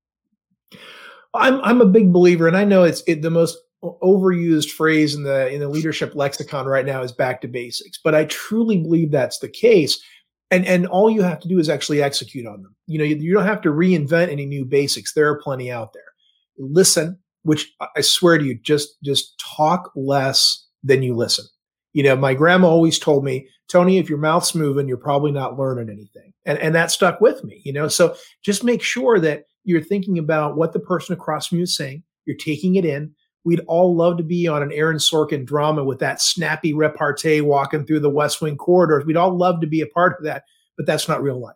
I'm, 1.33 1.59
I'm 1.61 1.81
a 1.81 1.85
big 1.85 2.13
believer, 2.13 2.47
and 2.47 2.57
I 2.57 2.63
know 2.63 2.83
it's 2.83 3.03
it, 3.07 3.21
the 3.21 3.29
most 3.29 3.57
overused 3.83 4.71
phrase 4.71 5.13
in 5.13 5.23
the 5.23 5.53
in 5.53 5.59
the 5.59 5.67
leadership 5.67 6.15
lexicon 6.15 6.65
right 6.65 6.85
now 6.85 7.03
is 7.03 7.11
back 7.11 7.41
to 7.41 7.47
basics 7.47 7.99
but 8.03 8.15
i 8.15 8.25
truly 8.25 8.77
believe 8.77 9.11
that's 9.11 9.37
the 9.37 9.47
case 9.47 10.01
and 10.49 10.65
and 10.65 10.87
all 10.87 11.11
you 11.11 11.21
have 11.21 11.39
to 11.39 11.47
do 11.47 11.59
is 11.59 11.69
actually 11.69 12.01
execute 12.01 12.47
on 12.47 12.63
them 12.63 12.75
you 12.87 12.97
know 12.97 13.03
you, 13.03 13.15
you 13.17 13.33
don't 13.33 13.45
have 13.45 13.61
to 13.61 13.69
reinvent 13.69 14.31
any 14.31 14.47
new 14.47 14.65
basics 14.65 15.13
there 15.13 15.29
are 15.29 15.39
plenty 15.39 15.71
out 15.71 15.93
there 15.93 16.01
listen 16.57 17.19
which 17.43 17.71
i 17.95 18.01
swear 18.01 18.39
to 18.39 18.45
you 18.45 18.57
just 18.63 18.99
just 19.03 19.39
talk 19.39 19.91
less 19.95 20.65
than 20.83 21.03
you 21.03 21.15
listen 21.15 21.45
you 21.93 22.01
know 22.01 22.15
my 22.15 22.33
grandma 22.33 22.67
always 22.67 22.97
told 22.97 23.23
me 23.23 23.47
tony 23.67 23.97
if 23.97 24.09
your 24.09 24.17
mouth's 24.17 24.55
moving 24.55 24.87
you're 24.87 24.97
probably 24.97 25.31
not 25.31 25.57
learning 25.57 25.89
anything 25.89 26.33
and 26.45 26.57
and 26.59 26.73
that 26.73 26.91
stuck 26.91 27.19
with 27.21 27.43
me 27.43 27.61
you 27.63 27.73
know 27.73 27.87
so 27.87 28.15
just 28.43 28.63
make 28.63 28.81
sure 28.81 29.19
that 29.19 29.45
you're 29.63 29.81
thinking 29.81 30.17
about 30.17 30.55
what 30.55 30.73
the 30.73 30.79
person 30.79 31.13
across 31.13 31.47
from 31.47 31.57
you 31.57 31.63
is 31.63 31.75
saying 31.75 32.03
you're 32.25 32.37
taking 32.37 32.75
it 32.75 32.85
in 32.85 33.13
We'd 33.47 33.61
all 33.67 33.95
love 33.95 34.17
to 34.17 34.23
be 34.23 34.45
on 34.45 34.61
an 34.61 34.73
Aaron 34.73 34.97
Sorkin 34.97 35.45
drama 35.45 35.81
with 35.81 35.99
that 35.99 36.19
snappy 36.19 36.73
repartee 36.73 37.39
walking 37.39 37.85
through 37.85 38.01
the 38.01 38.09
West 38.09 38.41
Wing 38.41 38.57
corridors. 38.57 39.05
We'd 39.05 39.15
all 39.15 39.37
love 39.37 39.61
to 39.61 39.67
be 39.67 39.79
a 39.79 39.87
part 39.87 40.17
of 40.19 40.25
that, 40.25 40.43
but 40.75 40.85
that's 40.85 41.07
not 41.07 41.23
real 41.23 41.39
life. 41.39 41.55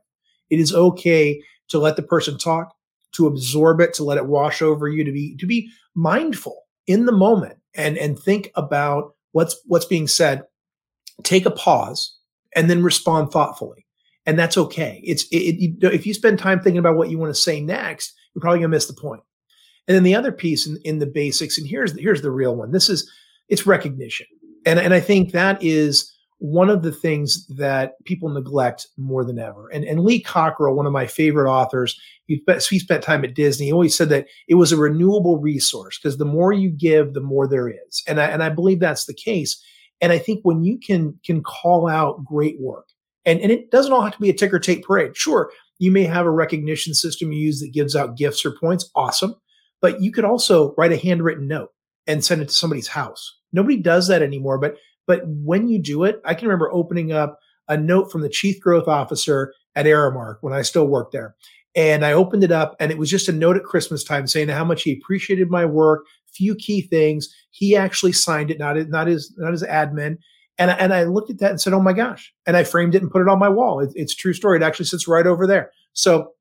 It 0.50 0.62
is 0.62 0.74
okay 0.74 1.44
to 1.68 1.80
let 1.80 1.98
the 1.98 2.02
person 2.02 2.38
talk, 2.38 2.74
to 3.16 3.28
absorb 3.28 3.82
it, 3.82 3.94
to 3.96 4.06
let 4.06 4.18
it 4.18 4.28
wash 4.28 4.62
over 4.62 4.88
you, 4.88 5.04
to 5.04 5.12
be 5.12 5.36
to 5.36 5.46
be 5.46 5.70
mindful 5.94 6.62
in 6.88 7.08
the 7.08 7.12
moment 7.12 7.58
and 7.76 7.98
and 7.98 8.18
think 8.18 8.52
about 8.56 9.14
what's 9.34 9.60
what's 9.66 9.84
being 9.84 10.08
said. 10.08 10.44
Take 11.24 11.46
a 11.46 11.52
pause 11.52 12.18
and 12.56 12.70
then 12.70 12.84
respond 12.84 13.32
thoughtfully, 13.32 13.86
and 14.26 14.38
that's 14.38 14.58
okay. 14.58 15.02
It's 15.04 15.24
it, 15.32 15.56
it, 15.82 15.94
if 15.94 16.06
you 16.06 16.14
spend 16.14 16.40
time 16.40 16.60
thinking 16.60 16.80
about 16.80 16.98
what 16.98 17.10
you 17.10 17.18
want 17.18 17.34
to 17.34 17.42
say 17.42 17.62
next, 17.62 18.14
you're 18.34 18.42
probably 18.42 18.60
gonna 18.60 18.70
miss 18.70 18.88
the 18.88 18.94
point. 18.94 19.22
And 19.88 19.96
then 19.96 20.04
the 20.04 20.16
other 20.16 20.32
piece 20.32 20.68
in, 20.68 20.78
in 20.84 21.00
the 21.00 21.06
basics, 21.06 21.58
and 21.58 21.68
here's 21.68 21.98
here's 22.00 22.22
the 22.22 22.32
real 22.32 22.56
one. 22.56 22.72
This 22.72 22.90
is 22.90 23.10
it's 23.50 23.66
recognition, 23.66 24.28
and 24.66 24.80
and 24.80 24.94
I 24.94 25.00
think 25.00 25.32
that 25.32 25.62
is 25.62 26.12
one 26.42 26.72
of 26.72 26.82
the 26.82 26.92
things 26.92 27.46
that 27.50 28.04
people 28.06 28.28
neglect 28.28 28.88
more 28.98 29.24
than 29.24 29.38
ever. 29.38 29.70
And 29.70 29.84
and 29.84 30.04
Lee 30.04 30.22
Cockrell, 30.22 30.76
one 30.76 30.88
of 30.88 30.92
my 30.92 31.06
favorite 31.06 31.48
authors, 31.48 32.00
he, 32.26 32.44
he 32.68 32.80
spent 32.80 33.04
time 33.04 33.24
at 33.24 33.36
Disney. 33.36 33.68
He 33.68 33.72
always 33.72 33.96
said 33.96 34.10
that 34.10 34.26
it 34.48 34.56
was 34.56 34.72
a 34.72 34.78
renewable 34.78 35.40
resource 35.40 36.00
because 36.00 36.18
the 36.18 36.26
more 36.26 36.52
you 36.52 36.72
give, 36.72 37.14
the 37.14 37.22
more 37.22 37.48
there 37.48 37.70
is. 37.70 38.04
And 38.08 38.20
I 38.20 38.26
and 38.26 38.42
I 38.42 38.50
believe 38.50 38.80
that's 38.80 39.06
the 39.06 39.14
case. 39.14 39.64
And 40.02 40.12
I 40.12 40.18
think 40.18 40.42
when 40.44 40.64
you 40.64 40.80
can 40.80 41.20
can 41.26 41.44
call 41.44 41.88
out 41.88 42.26
great 42.26 42.60
work, 42.60 42.88
and, 43.26 43.40
and 43.40 43.52
it 43.52 43.72
doesn't 43.72 43.94
all 43.94 44.02
have 44.02 44.14
to 44.14 44.22
be 44.22 44.30
a 44.30 44.34
ticker 44.34 44.60
tape 44.60 44.84
parade. 44.84 45.16
Sure, 45.16 45.52
you 45.80 45.92
may 45.92 46.04
have 46.04 46.26
a 46.26 46.32
recognition 46.32 46.94
system 46.94 47.32
you 47.32 47.40
use 47.40 47.60
that 47.60 47.74
gives 47.74 47.96
out 47.96 48.18
gifts 48.18 48.46
or 48.46 48.52
points. 48.52 48.90
Awesome. 48.96 49.36
But 49.82 50.02
you 50.02 50.12
could 50.12 50.26
also 50.26 50.76
write 50.78 50.92
a 50.92 50.98
handwritten 50.98 51.48
note 51.48 51.70
and 52.08 52.24
send 52.24 52.42
it 52.42 52.50
to 52.50 52.54
somebody's 52.54 52.88
house. 52.88 53.38
Nobody 53.52 53.78
does 53.78 54.08
that 54.08 54.22
anymore, 54.22 54.58
but 54.58 54.76
but 55.08 55.22
when 55.26 55.68
you 55.68 55.80
do 55.80 56.04
it, 56.04 56.22
I 56.24 56.34
can 56.34 56.48
remember 56.48 56.72
opening 56.72 57.12
up 57.12 57.40
a 57.68 57.78
note 57.78 58.12
from 58.12 58.22
the 58.22 58.30
chief 58.30 58.60
growth 58.60 58.88
officer 58.88 59.54
at 59.76 59.86
Aramark 59.86 60.38
when 60.42 60.54
I 60.54 60.62
still 60.62 60.88
worked 60.88 61.14
there. 61.14 61.36
And 61.76 62.06
I 62.06 62.12
opened 62.12 62.44
it 62.44 62.52
up 62.52 62.76
and 62.80 62.92
it 62.92 62.98
was 62.98 63.10
just 63.10 63.30
a 63.30 63.34
note 63.34 63.56
at 63.56 63.64
Christmas 63.64 64.04
time 64.04 64.28
saying 64.28 64.50
how 64.50 64.66
much 64.66 64.84
he 64.84 64.92
appreciated 64.92 65.50
my 65.50 65.66
work, 65.66 66.06
few 66.34 66.56
key 66.56 66.82
things. 66.82 67.34
He 67.52 67.76
actually 67.76 68.14
signed 68.14 68.52
it, 68.52 68.60
not, 68.60 68.78
not 68.90 69.08
his 69.08 69.34
not 69.38 69.52
his 69.52 69.64
admin. 69.64 70.18
And, 70.58 70.72
and 70.72 70.94
I 70.94 71.04
looked 71.04 71.32
at 71.32 71.40
that 71.40 71.52
and 71.52 71.62
said, 71.62 71.74
oh 71.74 71.82
my 71.82 71.94
gosh. 71.94 72.32
And 72.46 72.56
I 72.56 72.64
framed 72.64 72.94
it 72.94 73.02
and 73.02 73.10
put 73.10 73.22
it 73.22 73.28
on 73.28 73.40
my 73.40 73.50
wall. 73.50 73.80
It, 73.80 73.92
it's 73.96 74.14
true 74.14 74.34
story. 74.34 74.58
It 74.58 74.64
actually 74.64 74.86
sits 74.86 75.08
right 75.08 75.26
over 75.26 75.48
there. 75.48 75.72
So 75.94 76.34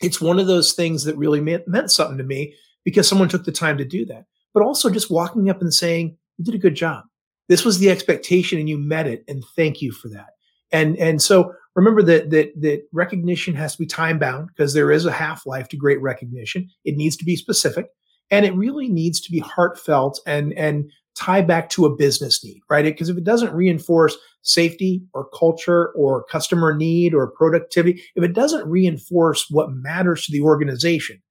it's 0.00 0.20
one 0.20 0.38
of 0.38 0.46
those 0.46 0.72
things 0.72 1.04
that 1.04 1.16
really 1.16 1.40
meant, 1.40 1.66
meant 1.66 1.90
something 1.90 2.18
to 2.18 2.24
me 2.24 2.54
because 2.84 3.08
someone 3.08 3.28
took 3.28 3.44
the 3.44 3.52
time 3.52 3.76
to 3.78 3.84
do 3.84 4.04
that. 4.06 4.26
But 4.54 4.62
also 4.62 4.88
just 4.88 5.10
walking 5.10 5.50
up 5.50 5.60
and 5.60 5.74
saying, 5.74 6.16
you 6.36 6.44
did 6.44 6.54
a 6.54 6.58
good 6.58 6.76
job. 6.76 7.04
This 7.48 7.64
was 7.64 7.78
the 7.78 7.90
expectation 7.90 8.58
and 8.58 8.68
you 8.68 8.78
met 8.78 9.06
it. 9.06 9.24
And 9.26 9.42
thank 9.56 9.82
you 9.82 9.90
for 9.90 10.08
that. 10.10 10.30
And, 10.70 10.96
and 10.98 11.20
so 11.20 11.52
remember 11.74 12.02
that, 12.02 12.30
that, 12.30 12.52
that 12.60 12.82
recognition 12.92 13.54
has 13.54 13.72
to 13.72 13.78
be 13.78 13.86
time 13.86 14.18
bound 14.18 14.48
because 14.48 14.74
there 14.74 14.90
is 14.90 15.06
a 15.06 15.12
half 15.12 15.46
life 15.46 15.68
to 15.68 15.76
great 15.76 16.00
recognition. 16.00 16.68
It 16.84 16.96
needs 16.96 17.16
to 17.16 17.24
be 17.24 17.36
specific 17.36 17.86
and 18.30 18.44
it 18.44 18.54
really 18.54 18.88
needs 18.88 19.20
to 19.20 19.30
be 19.30 19.38
heartfelt 19.38 20.20
and, 20.26 20.52
and 20.54 20.90
tie 21.14 21.40
back 21.40 21.70
to 21.70 21.86
a 21.86 21.96
business 21.96 22.44
need, 22.44 22.60
right? 22.68 22.84
Because 22.84 23.08
if 23.08 23.16
it 23.16 23.24
doesn't 23.24 23.54
reinforce 23.54 24.16
safety 24.42 25.02
or 25.14 25.28
culture 25.30 25.88
or 25.96 26.24
customer 26.24 26.74
need 26.74 27.14
or 27.14 27.30
productivity, 27.30 28.02
if 28.14 28.22
it 28.22 28.34
doesn't 28.34 28.68
reinforce 28.68 29.46
what 29.50 29.72
matters 29.72 30.26
to 30.26 30.32
the 30.32 30.42
organization, 30.42 31.22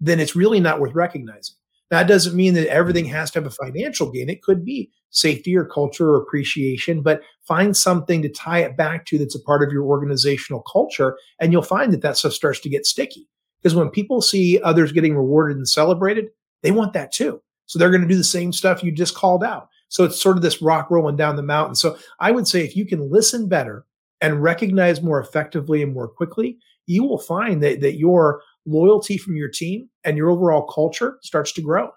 then 0.00 0.18
it's 0.18 0.34
really 0.34 0.60
not 0.60 0.80
worth 0.80 0.94
recognizing. 0.94 1.56
That 1.90 2.08
doesn't 2.08 2.34
mean 2.34 2.54
that 2.54 2.66
everything 2.68 3.04
has 3.06 3.30
to 3.32 3.40
have 3.40 3.46
a 3.46 3.50
financial 3.50 4.10
gain. 4.10 4.28
It 4.30 4.42
could 4.42 4.64
be 4.64 4.90
safety 5.10 5.56
or 5.56 5.64
culture 5.64 6.10
or 6.10 6.16
appreciation, 6.16 7.02
but 7.02 7.22
find 7.46 7.76
something 7.76 8.22
to 8.22 8.28
tie 8.28 8.60
it 8.60 8.76
back 8.76 9.06
to 9.06 9.18
that's 9.18 9.36
a 9.36 9.42
part 9.42 9.62
of 9.62 9.72
your 9.72 9.84
organizational 9.84 10.62
culture. 10.62 11.16
And 11.38 11.52
you'll 11.52 11.62
find 11.62 11.92
that 11.92 12.02
that 12.02 12.16
stuff 12.16 12.32
starts 12.32 12.60
to 12.60 12.68
get 12.68 12.86
sticky. 12.86 13.28
Because 13.62 13.76
when 13.76 13.90
people 13.90 14.20
see 14.20 14.60
others 14.62 14.92
getting 14.92 15.14
rewarded 15.14 15.56
and 15.56 15.68
celebrated, 15.68 16.30
they 16.64 16.72
want 16.72 16.94
that 16.94 17.12
too. 17.12 17.40
So 17.66 17.78
they're 17.78 17.90
going 17.90 18.02
to 18.02 18.08
do 18.08 18.16
the 18.16 18.24
same 18.24 18.52
stuff 18.52 18.82
you 18.82 18.90
just 18.90 19.14
called 19.14 19.44
out. 19.44 19.68
So 19.88 20.02
it's 20.02 20.20
sort 20.20 20.36
of 20.36 20.42
this 20.42 20.60
rock 20.60 20.90
rolling 20.90 21.16
down 21.16 21.36
the 21.36 21.42
mountain. 21.42 21.74
So 21.74 21.96
I 22.18 22.32
would 22.32 22.48
say 22.48 22.64
if 22.64 22.74
you 22.74 22.84
can 22.86 23.10
listen 23.10 23.48
better 23.48 23.84
and 24.20 24.42
recognize 24.42 25.02
more 25.02 25.20
effectively 25.20 25.82
and 25.82 25.92
more 25.94 26.08
quickly, 26.08 26.58
you 26.86 27.04
will 27.04 27.18
find 27.18 27.62
that, 27.62 27.80
that 27.82 27.98
your 27.98 28.42
loyalty 28.66 29.18
from 29.18 29.36
your 29.36 29.48
team 29.48 29.88
and 30.04 30.16
your 30.16 30.30
overall 30.30 30.62
culture 30.62 31.18
starts 31.22 31.52
to 31.52 31.62
grow. 31.62 31.90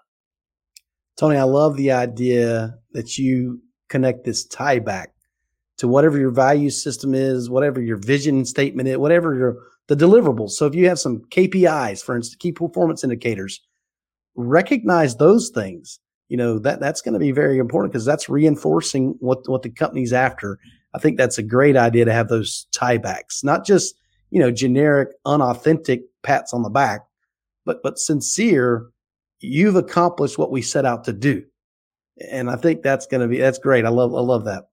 Tony, 1.16 1.36
I 1.36 1.44
love 1.44 1.76
the 1.76 1.92
idea 1.92 2.74
that 2.92 3.18
you 3.18 3.60
connect 3.88 4.24
this 4.24 4.44
tie 4.44 4.78
back 4.78 5.12
to 5.78 5.88
whatever 5.88 6.18
your 6.18 6.30
value 6.30 6.70
system 6.70 7.14
is, 7.14 7.48
whatever 7.48 7.80
your 7.80 7.96
vision 7.96 8.44
statement 8.44 8.88
is, 8.88 8.98
whatever 8.98 9.34
your 9.34 9.56
the 9.88 9.96
deliverables. 9.96 10.50
So 10.50 10.66
if 10.66 10.74
you 10.74 10.86
have 10.88 10.98
some 10.98 11.22
KPIs, 11.30 12.04
for 12.04 12.14
instance, 12.14 12.36
key 12.36 12.52
performance 12.52 13.02
indicators, 13.02 13.60
recognize 14.38 15.16
those 15.16 15.50
things. 15.50 15.98
You 16.28 16.36
know, 16.36 16.58
that 16.60 16.80
that's 16.80 17.00
going 17.00 17.14
to 17.14 17.18
be 17.18 17.32
very 17.32 17.58
important 17.58 17.92
because 17.92 18.04
that's 18.04 18.28
reinforcing 18.28 19.16
what 19.20 19.48
what 19.48 19.62
the 19.62 19.70
company's 19.70 20.12
after. 20.12 20.58
I 20.94 20.98
think 20.98 21.16
that's 21.16 21.38
a 21.38 21.42
great 21.42 21.76
idea 21.76 22.04
to 22.04 22.12
have 22.12 22.28
those 22.28 22.66
tiebacks, 22.72 23.42
not 23.42 23.66
just 23.66 23.94
you 24.30 24.40
know, 24.40 24.50
generic, 24.50 25.10
unauthentic 25.24 26.02
pats 26.22 26.52
on 26.52 26.62
the 26.62 26.70
back, 26.70 27.06
but 27.64 27.82
but 27.82 27.98
sincere. 27.98 28.86
You've 29.40 29.76
accomplished 29.76 30.36
what 30.36 30.50
we 30.50 30.62
set 30.62 30.84
out 30.84 31.04
to 31.04 31.12
do, 31.12 31.44
and 32.30 32.50
I 32.50 32.56
think 32.56 32.82
that's 32.82 33.06
going 33.06 33.20
to 33.20 33.28
be 33.28 33.38
that's 33.38 33.58
great. 33.58 33.84
I 33.84 33.90
love 33.90 34.14
I 34.14 34.20
love 34.20 34.44
that. 34.44 34.68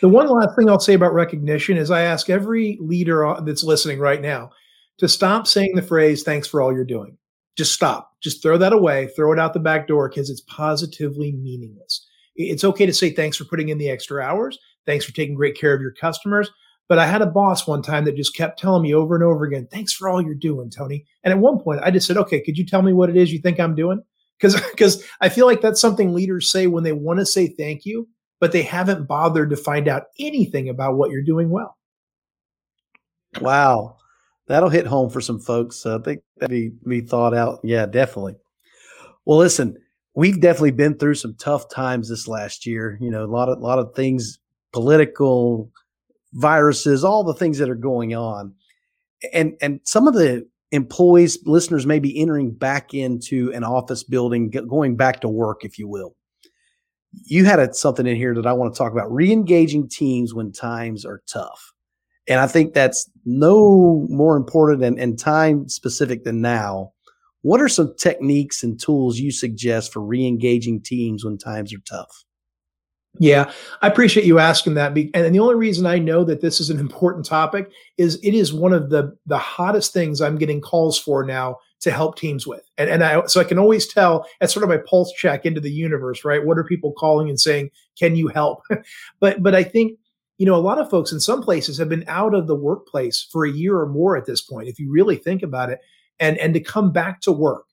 The 0.00 0.08
one 0.08 0.28
last 0.28 0.56
thing 0.56 0.68
I'll 0.68 0.80
say 0.80 0.94
about 0.94 1.14
recognition 1.14 1.76
is 1.76 1.90
I 1.90 2.02
ask 2.02 2.28
every 2.28 2.76
leader 2.80 3.24
uh, 3.24 3.40
that's 3.40 3.62
listening 3.62 4.00
right 4.00 4.20
now 4.20 4.50
to 4.98 5.08
stop 5.08 5.46
saying 5.46 5.74
the 5.74 5.82
phrase 5.82 6.22
"Thanks 6.24 6.46
for 6.46 6.60
all 6.60 6.74
you're 6.74 6.84
doing." 6.84 7.16
Just 7.56 7.72
stop. 7.72 8.12
Just 8.20 8.42
throw 8.42 8.56
that 8.58 8.72
away, 8.72 9.08
throw 9.08 9.32
it 9.32 9.38
out 9.38 9.52
the 9.52 9.60
back 9.60 9.86
door 9.86 10.08
because 10.08 10.30
it's 10.30 10.42
positively 10.42 11.32
meaningless. 11.32 12.06
It's 12.36 12.64
okay 12.64 12.86
to 12.86 12.92
say 12.92 13.10
thanks 13.10 13.36
for 13.36 13.44
putting 13.44 13.68
in 13.68 13.78
the 13.78 13.90
extra 13.90 14.22
hours. 14.22 14.58
Thanks 14.86 15.04
for 15.04 15.12
taking 15.12 15.34
great 15.34 15.58
care 15.58 15.74
of 15.74 15.80
your 15.80 15.92
customers. 15.92 16.50
But 16.88 16.98
I 16.98 17.06
had 17.06 17.22
a 17.22 17.26
boss 17.26 17.66
one 17.66 17.82
time 17.82 18.04
that 18.04 18.16
just 18.16 18.36
kept 18.36 18.58
telling 18.58 18.82
me 18.82 18.94
over 18.94 19.14
and 19.14 19.24
over 19.24 19.44
again, 19.44 19.68
thanks 19.70 19.92
for 19.92 20.08
all 20.08 20.20
you're 20.20 20.34
doing, 20.34 20.70
Tony. 20.70 21.04
And 21.24 21.32
at 21.32 21.38
one 21.38 21.58
point 21.58 21.80
I 21.82 21.90
just 21.90 22.06
said, 22.06 22.16
okay, 22.18 22.40
could 22.40 22.58
you 22.58 22.66
tell 22.66 22.82
me 22.82 22.92
what 22.92 23.10
it 23.10 23.16
is 23.16 23.32
you 23.32 23.38
think 23.38 23.60
I'm 23.60 23.74
doing? 23.74 24.02
Because 24.38 24.60
because 24.70 25.04
I 25.20 25.28
feel 25.28 25.46
like 25.46 25.60
that's 25.60 25.80
something 25.80 26.12
leaders 26.12 26.50
say 26.50 26.66
when 26.66 26.84
they 26.84 26.92
want 26.92 27.20
to 27.20 27.26
say 27.26 27.48
thank 27.48 27.84
you, 27.84 28.08
but 28.40 28.52
they 28.52 28.62
haven't 28.62 29.06
bothered 29.06 29.50
to 29.50 29.56
find 29.56 29.88
out 29.88 30.04
anything 30.18 30.68
about 30.68 30.96
what 30.96 31.10
you're 31.10 31.22
doing 31.22 31.50
well. 31.50 31.76
Wow. 33.40 33.96
That'll 34.52 34.68
hit 34.68 34.86
home 34.86 35.08
for 35.08 35.22
some 35.22 35.40
folks. 35.40 35.76
So 35.76 35.98
I 35.98 36.02
think 36.02 36.20
that 36.36 36.50
be 36.50 36.72
be 36.86 37.00
thought 37.00 37.32
out. 37.32 37.60
Yeah, 37.64 37.86
definitely. 37.86 38.34
Well, 39.24 39.38
listen, 39.38 39.78
we've 40.14 40.42
definitely 40.42 40.72
been 40.72 40.98
through 40.98 41.14
some 41.14 41.34
tough 41.38 41.70
times 41.70 42.10
this 42.10 42.28
last 42.28 42.66
year. 42.66 42.98
You 43.00 43.10
know, 43.10 43.24
a 43.24 43.32
lot 43.32 43.48
of 43.48 43.60
lot 43.60 43.78
of 43.78 43.94
things, 43.94 44.38
political, 44.74 45.70
viruses, 46.34 47.02
all 47.02 47.24
the 47.24 47.32
things 47.32 47.56
that 47.56 47.70
are 47.70 47.74
going 47.74 48.14
on. 48.14 48.52
And 49.32 49.54
and 49.62 49.80
some 49.84 50.06
of 50.06 50.12
the 50.12 50.46
employees, 50.70 51.38
listeners 51.46 51.86
may 51.86 51.98
be 51.98 52.20
entering 52.20 52.50
back 52.50 52.92
into 52.92 53.50
an 53.54 53.64
office 53.64 54.04
building, 54.04 54.50
going 54.50 54.96
back 54.96 55.22
to 55.22 55.30
work, 55.30 55.64
if 55.64 55.78
you 55.78 55.88
will. 55.88 56.14
You 57.24 57.46
had 57.46 57.58
a, 57.58 57.72
something 57.72 58.06
in 58.06 58.16
here 58.16 58.34
that 58.34 58.46
I 58.46 58.52
want 58.52 58.74
to 58.74 58.76
talk 58.76 58.92
about 58.92 59.10
re-engaging 59.10 59.88
teams 59.88 60.34
when 60.34 60.52
times 60.52 61.06
are 61.06 61.22
tough. 61.26 61.71
And 62.28 62.40
I 62.40 62.46
think 62.46 62.72
that's 62.72 63.10
no 63.24 64.06
more 64.08 64.36
important 64.36 64.82
and, 64.82 64.98
and 64.98 65.18
time 65.18 65.68
specific 65.68 66.24
than 66.24 66.40
now. 66.40 66.92
What 67.42 67.60
are 67.60 67.68
some 67.68 67.94
techniques 67.98 68.62
and 68.62 68.80
tools 68.80 69.18
you 69.18 69.32
suggest 69.32 69.92
for 69.92 70.00
re-engaging 70.00 70.82
teams 70.82 71.24
when 71.24 71.38
times 71.38 71.74
are 71.74 71.78
tough? 71.78 72.24
Yeah, 73.18 73.52
I 73.82 73.88
appreciate 73.88 74.24
you 74.24 74.38
asking 74.38 74.74
that. 74.74 74.96
And 74.96 75.34
the 75.34 75.40
only 75.40 75.54
reason 75.54 75.84
I 75.84 75.98
know 75.98 76.24
that 76.24 76.40
this 76.40 76.60
is 76.60 76.70
an 76.70 76.80
important 76.80 77.26
topic 77.26 77.70
is 77.98 78.18
it 78.22 78.32
is 78.32 78.54
one 78.54 78.72
of 78.72 78.88
the 78.88 79.14
the 79.26 79.38
hottest 79.38 79.92
things 79.92 80.22
I'm 80.22 80.38
getting 80.38 80.62
calls 80.62 80.98
for 80.98 81.22
now 81.22 81.58
to 81.80 81.90
help 81.90 82.16
teams 82.16 82.46
with. 82.46 82.62
And 82.78 82.88
and 82.88 83.04
I 83.04 83.26
so 83.26 83.40
I 83.40 83.44
can 83.44 83.58
always 83.58 83.86
tell 83.86 84.26
that's 84.40 84.54
sort 84.54 84.62
of 84.62 84.70
my 84.70 84.78
pulse 84.78 85.12
check 85.12 85.44
into 85.44 85.60
the 85.60 85.70
universe, 85.70 86.24
right? 86.24 86.44
What 86.44 86.56
are 86.56 86.64
people 86.64 86.92
calling 86.92 87.28
and 87.28 87.38
saying, 87.38 87.70
"Can 87.98 88.16
you 88.16 88.28
help?" 88.28 88.62
but 89.20 89.42
but 89.42 89.54
I 89.54 89.62
think 89.62 89.98
you 90.42 90.46
know 90.46 90.56
a 90.56 90.68
lot 90.68 90.78
of 90.78 90.90
folks 90.90 91.12
in 91.12 91.20
some 91.20 91.42
places 91.42 91.78
have 91.78 91.88
been 91.88 92.04
out 92.08 92.34
of 92.34 92.46
the 92.46 92.56
workplace 92.56 93.22
for 93.30 93.44
a 93.44 93.52
year 93.52 93.78
or 93.78 93.88
more 93.88 94.16
at 94.16 94.26
this 94.26 94.40
point 94.40 94.68
if 94.68 94.78
you 94.78 94.90
really 94.90 95.16
think 95.16 95.42
about 95.42 95.70
it 95.70 95.78
and 96.18 96.36
and 96.38 96.52
to 96.54 96.60
come 96.60 96.92
back 96.92 97.20
to 97.20 97.30
work 97.30 97.64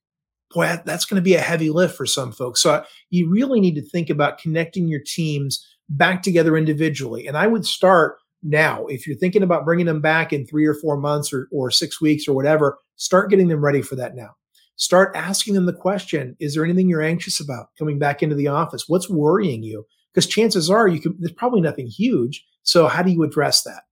boy, 0.54 0.78
that's 0.86 1.06
going 1.06 1.16
to 1.16 1.24
be 1.24 1.36
a 1.36 1.42
heavy 1.42 1.70
lift 1.70 1.96
for 1.96 2.06
some 2.06 2.32
folks. 2.32 2.62
So 2.62 2.84
you 3.10 3.30
really 3.30 3.60
need 3.60 3.76
to 3.76 3.82
think 3.82 4.10
about 4.10 4.40
connecting 4.40 4.88
your 4.88 5.02
teams 5.06 5.66
back 5.90 6.22
together 6.22 6.58
individually. 6.58 7.28
And 7.28 7.38
I 7.38 7.48
would 7.48 7.66
start 7.66 8.18
now. 8.42 8.86
If 8.88 9.06
you're 9.06 9.18
thinking 9.18 9.44
about 9.44 9.66
bringing 9.66 9.86
them 9.86 10.02
back 10.02 10.32
in 10.32 10.46
three 10.46 10.66
or 10.66 10.74
four 10.74 10.98
months 10.98 11.34
or, 11.34 11.48
or 11.52 11.72
six 11.72 12.02
weeks 12.02 12.28
or 12.28 12.34
whatever, 12.34 12.78
start 12.96 13.30
getting 13.30 13.48
them 13.48 13.64
ready 13.64 13.82
for 13.82 13.96
that 13.96 14.16
now. 14.16 14.30
Start 14.76 15.12
asking 15.16 15.56
them 15.56 15.66
the 15.66 15.74
question 15.74 16.38
Is 16.40 16.56
there 16.56 16.64
anything 16.64 16.88
you're 16.88 17.02
anxious 17.02 17.40
about 17.40 17.68
coming 17.78 18.00
back 18.00 18.24
into 18.24 18.36
the 18.36 18.48
office? 18.48 18.86
What's 18.88 19.10
worrying 19.10 19.62
you? 19.62 19.86
Because 20.14 20.28
chances 20.28 20.70
are 20.70 20.88
you 20.88 21.00
can, 21.00 21.16
there's 21.20 21.32
probably 21.32 21.62
nothing 21.62 21.88
huge. 21.88 22.46
So 22.64 22.88
how 22.88 23.04
do 23.04 23.12
you 23.12 23.24
address 23.24 23.64
that? 23.64 23.84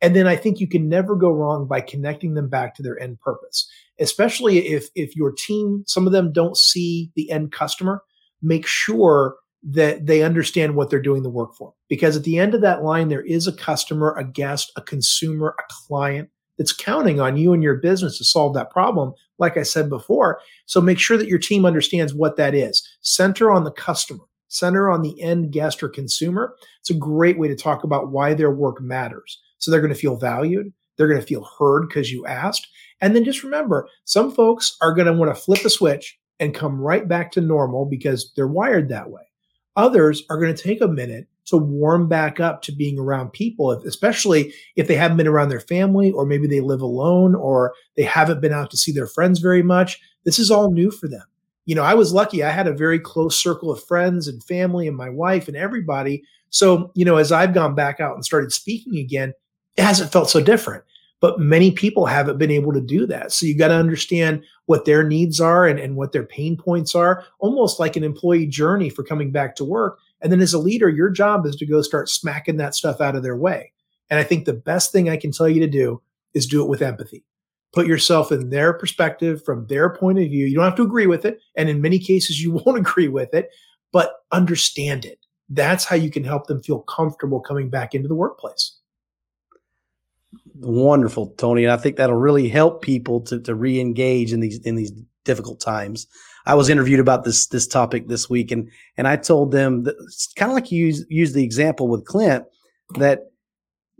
And 0.00 0.14
then 0.14 0.26
I 0.26 0.36
think 0.36 0.60
you 0.60 0.68
can 0.68 0.88
never 0.88 1.16
go 1.16 1.30
wrong 1.30 1.66
by 1.66 1.80
connecting 1.80 2.34
them 2.34 2.48
back 2.48 2.74
to 2.74 2.82
their 2.82 2.98
end 2.98 3.20
purpose 3.20 3.66
especially 4.00 4.58
if 4.68 4.88
if 4.94 5.14
your 5.14 5.32
team 5.32 5.84
some 5.86 6.06
of 6.06 6.12
them 6.12 6.32
don't 6.32 6.56
see 6.56 7.10
the 7.14 7.30
end 7.30 7.52
customer 7.52 8.02
make 8.42 8.66
sure 8.66 9.36
that 9.62 10.06
they 10.06 10.22
understand 10.22 10.74
what 10.74 10.90
they're 10.90 11.00
doing 11.00 11.22
the 11.22 11.30
work 11.30 11.54
for 11.54 11.72
because 11.88 12.16
at 12.16 12.24
the 12.24 12.38
end 12.38 12.54
of 12.54 12.60
that 12.60 12.82
line 12.82 13.08
there 13.08 13.22
is 13.22 13.46
a 13.46 13.52
customer 13.52 14.14
a 14.18 14.24
guest 14.24 14.72
a 14.76 14.82
consumer 14.82 15.54
a 15.58 15.62
client 15.86 16.28
that's 16.58 16.72
counting 16.72 17.20
on 17.20 17.36
you 17.36 17.52
and 17.52 17.62
your 17.62 17.76
business 17.76 18.18
to 18.18 18.24
solve 18.24 18.54
that 18.54 18.70
problem 18.70 19.12
like 19.38 19.56
i 19.56 19.62
said 19.62 19.88
before 19.88 20.40
so 20.66 20.80
make 20.80 20.98
sure 20.98 21.16
that 21.16 21.28
your 21.28 21.38
team 21.38 21.64
understands 21.64 22.12
what 22.12 22.36
that 22.36 22.54
is 22.54 22.86
center 23.00 23.50
on 23.50 23.64
the 23.64 23.72
customer 23.72 24.24
center 24.54 24.90
on 24.90 25.02
the 25.02 25.20
end 25.20 25.52
guest 25.52 25.82
or 25.82 25.88
consumer 25.88 26.54
it's 26.80 26.90
a 26.90 26.94
great 26.94 27.38
way 27.38 27.48
to 27.48 27.56
talk 27.56 27.84
about 27.84 28.10
why 28.10 28.34
their 28.34 28.50
work 28.50 28.80
matters 28.80 29.40
so 29.58 29.70
they're 29.70 29.80
going 29.80 29.92
to 29.92 29.98
feel 29.98 30.16
valued 30.16 30.72
they're 30.96 31.08
going 31.08 31.20
to 31.20 31.26
feel 31.26 31.48
heard 31.58 31.88
because 31.88 32.12
you 32.12 32.26
asked 32.26 32.68
and 33.04 33.14
then 33.14 33.24
just 33.24 33.44
remember, 33.44 33.88
some 34.04 34.32
folks 34.32 34.78
are 34.80 34.94
going 34.94 35.06
to 35.06 35.12
want 35.12 35.34
to 35.34 35.40
flip 35.40 35.64
a 35.64 35.68
switch 35.70 36.18
and 36.40 36.54
come 36.54 36.80
right 36.80 37.06
back 37.06 37.32
to 37.32 37.40
normal 37.42 37.84
because 37.84 38.32
they're 38.34 38.46
wired 38.46 38.88
that 38.88 39.10
way. 39.10 39.20
Others 39.76 40.22
are 40.30 40.38
going 40.38 40.54
to 40.54 40.62
take 40.62 40.80
a 40.80 40.88
minute 40.88 41.28
to 41.46 41.58
warm 41.58 42.08
back 42.08 42.40
up 42.40 42.62
to 42.62 42.72
being 42.72 42.98
around 42.98 43.32
people, 43.34 43.72
especially 43.72 44.54
if 44.76 44.88
they 44.88 44.94
haven't 44.94 45.18
been 45.18 45.26
around 45.26 45.50
their 45.50 45.60
family 45.60 46.10
or 46.12 46.24
maybe 46.24 46.46
they 46.46 46.60
live 46.62 46.80
alone 46.80 47.34
or 47.34 47.74
they 47.96 48.04
haven't 48.04 48.40
been 48.40 48.54
out 48.54 48.70
to 48.70 48.78
see 48.78 48.92
their 48.92 49.06
friends 49.06 49.40
very 49.40 49.62
much. 49.62 50.00
This 50.24 50.38
is 50.38 50.50
all 50.50 50.70
new 50.70 50.90
for 50.90 51.06
them. 51.06 51.24
You 51.66 51.74
know, 51.74 51.82
I 51.82 51.94
was 51.94 52.12
lucky. 52.12 52.42
I 52.42 52.50
had 52.50 52.66
a 52.66 52.72
very 52.72 52.98
close 52.98 53.36
circle 53.40 53.70
of 53.70 53.82
friends 53.84 54.28
and 54.28 54.44
family 54.44 54.86
and 54.86 54.96
my 54.96 55.08
wife 55.08 55.48
and 55.48 55.56
everybody. 55.56 56.22
So, 56.50 56.92
you 56.94 57.04
know, 57.04 57.16
as 57.16 57.32
I've 57.32 57.54
gone 57.54 57.74
back 57.74 58.00
out 58.00 58.14
and 58.14 58.24
started 58.24 58.52
speaking 58.52 58.96
again, 58.98 59.32
it 59.76 59.82
hasn't 59.82 60.12
felt 60.12 60.30
so 60.30 60.40
different 60.40 60.84
but 61.24 61.40
many 61.40 61.70
people 61.70 62.04
haven't 62.04 62.36
been 62.36 62.50
able 62.50 62.70
to 62.70 62.82
do 62.82 63.06
that. 63.06 63.32
So 63.32 63.46
you 63.46 63.56
got 63.56 63.68
to 63.68 63.74
understand 63.74 64.44
what 64.66 64.84
their 64.84 65.02
needs 65.02 65.40
are 65.40 65.66
and, 65.66 65.78
and 65.78 65.96
what 65.96 66.12
their 66.12 66.26
pain 66.26 66.54
points 66.54 66.94
are, 66.94 67.24
almost 67.38 67.80
like 67.80 67.96
an 67.96 68.04
employee 68.04 68.46
journey 68.46 68.90
for 68.90 69.02
coming 69.02 69.30
back 69.30 69.56
to 69.56 69.64
work. 69.64 69.98
And 70.20 70.30
then 70.30 70.42
as 70.42 70.52
a 70.52 70.58
leader, 70.58 70.90
your 70.90 71.08
job 71.08 71.46
is 71.46 71.56
to 71.56 71.64
go 71.64 71.80
start 71.80 72.10
smacking 72.10 72.58
that 72.58 72.74
stuff 72.74 73.00
out 73.00 73.16
of 73.16 73.22
their 73.22 73.38
way. 73.38 73.72
And 74.10 74.20
I 74.20 74.22
think 74.22 74.44
the 74.44 74.52
best 74.52 74.92
thing 74.92 75.08
I 75.08 75.16
can 75.16 75.32
tell 75.32 75.48
you 75.48 75.60
to 75.60 75.66
do 75.66 76.02
is 76.34 76.46
do 76.46 76.62
it 76.62 76.68
with 76.68 76.82
empathy. 76.82 77.24
Put 77.74 77.86
yourself 77.86 78.30
in 78.30 78.50
their 78.50 78.72
perspective 78.72 79.44
from 79.44 79.66
their 79.66 79.90
point 79.90 80.18
of 80.18 80.28
view. 80.28 80.46
You 80.46 80.54
don't 80.54 80.64
have 80.64 80.76
to 80.76 80.82
agree 80.82 81.06
with 81.06 81.24
it. 81.24 81.40
And 81.56 81.68
in 81.68 81.80
many 81.80 81.98
cases, 81.98 82.40
you 82.40 82.52
won't 82.64 82.78
agree 82.78 83.08
with 83.08 83.34
it, 83.34 83.50
but 83.92 84.12
understand 84.32 85.04
it. 85.04 85.18
That's 85.48 85.84
how 85.84 85.96
you 85.96 86.10
can 86.10 86.24
help 86.24 86.46
them 86.46 86.62
feel 86.62 86.80
comfortable 86.80 87.40
coming 87.40 87.68
back 87.68 87.94
into 87.94 88.08
the 88.08 88.14
workplace. 88.14 88.78
Wonderful, 90.56 91.34
Tony. 91.36 91.64
And 91.64 91.72
I 91.72 91.76
think 91.76 91.96
that'll 91.96 92.16
really 92.16 92.48
help 92.48 92.80
people 92.80 93.20
to, 93.22 93.40
to 93.40 93.54
re-engage 93.54 94.32
in 94.32 94.40
these 94.40 94.58
in 94.60 94.76
these 94.76 94.92
difficult 95.24 95.60
times. 95.60 96.06
I 96.46 96.54
was 96.54 96.68
interviewed 96.68 97.00
about 97.00 97.24
this 97.24 97.46
this 97.48 97.66
topic 97.66 98.08
this 98.08 98.30
week, 98.30 98.50
and 98.50 98.70
and 98.96 99.08
I 99.08 99.16
told 99.16 99.50
them 99.50 99.82
that 99.84 99.96
it's 100.04 100.32
kind 100.34 100.50
of 100.50 100.54
like 100.54 100.70
you 100.70 100.86
use 100.86 101.04
use 101.08 101.32
the 101.32 101.44
example 101.44 101.88
with 101.88 102.04
Clint 102.04 102.44
that 102.98 103.30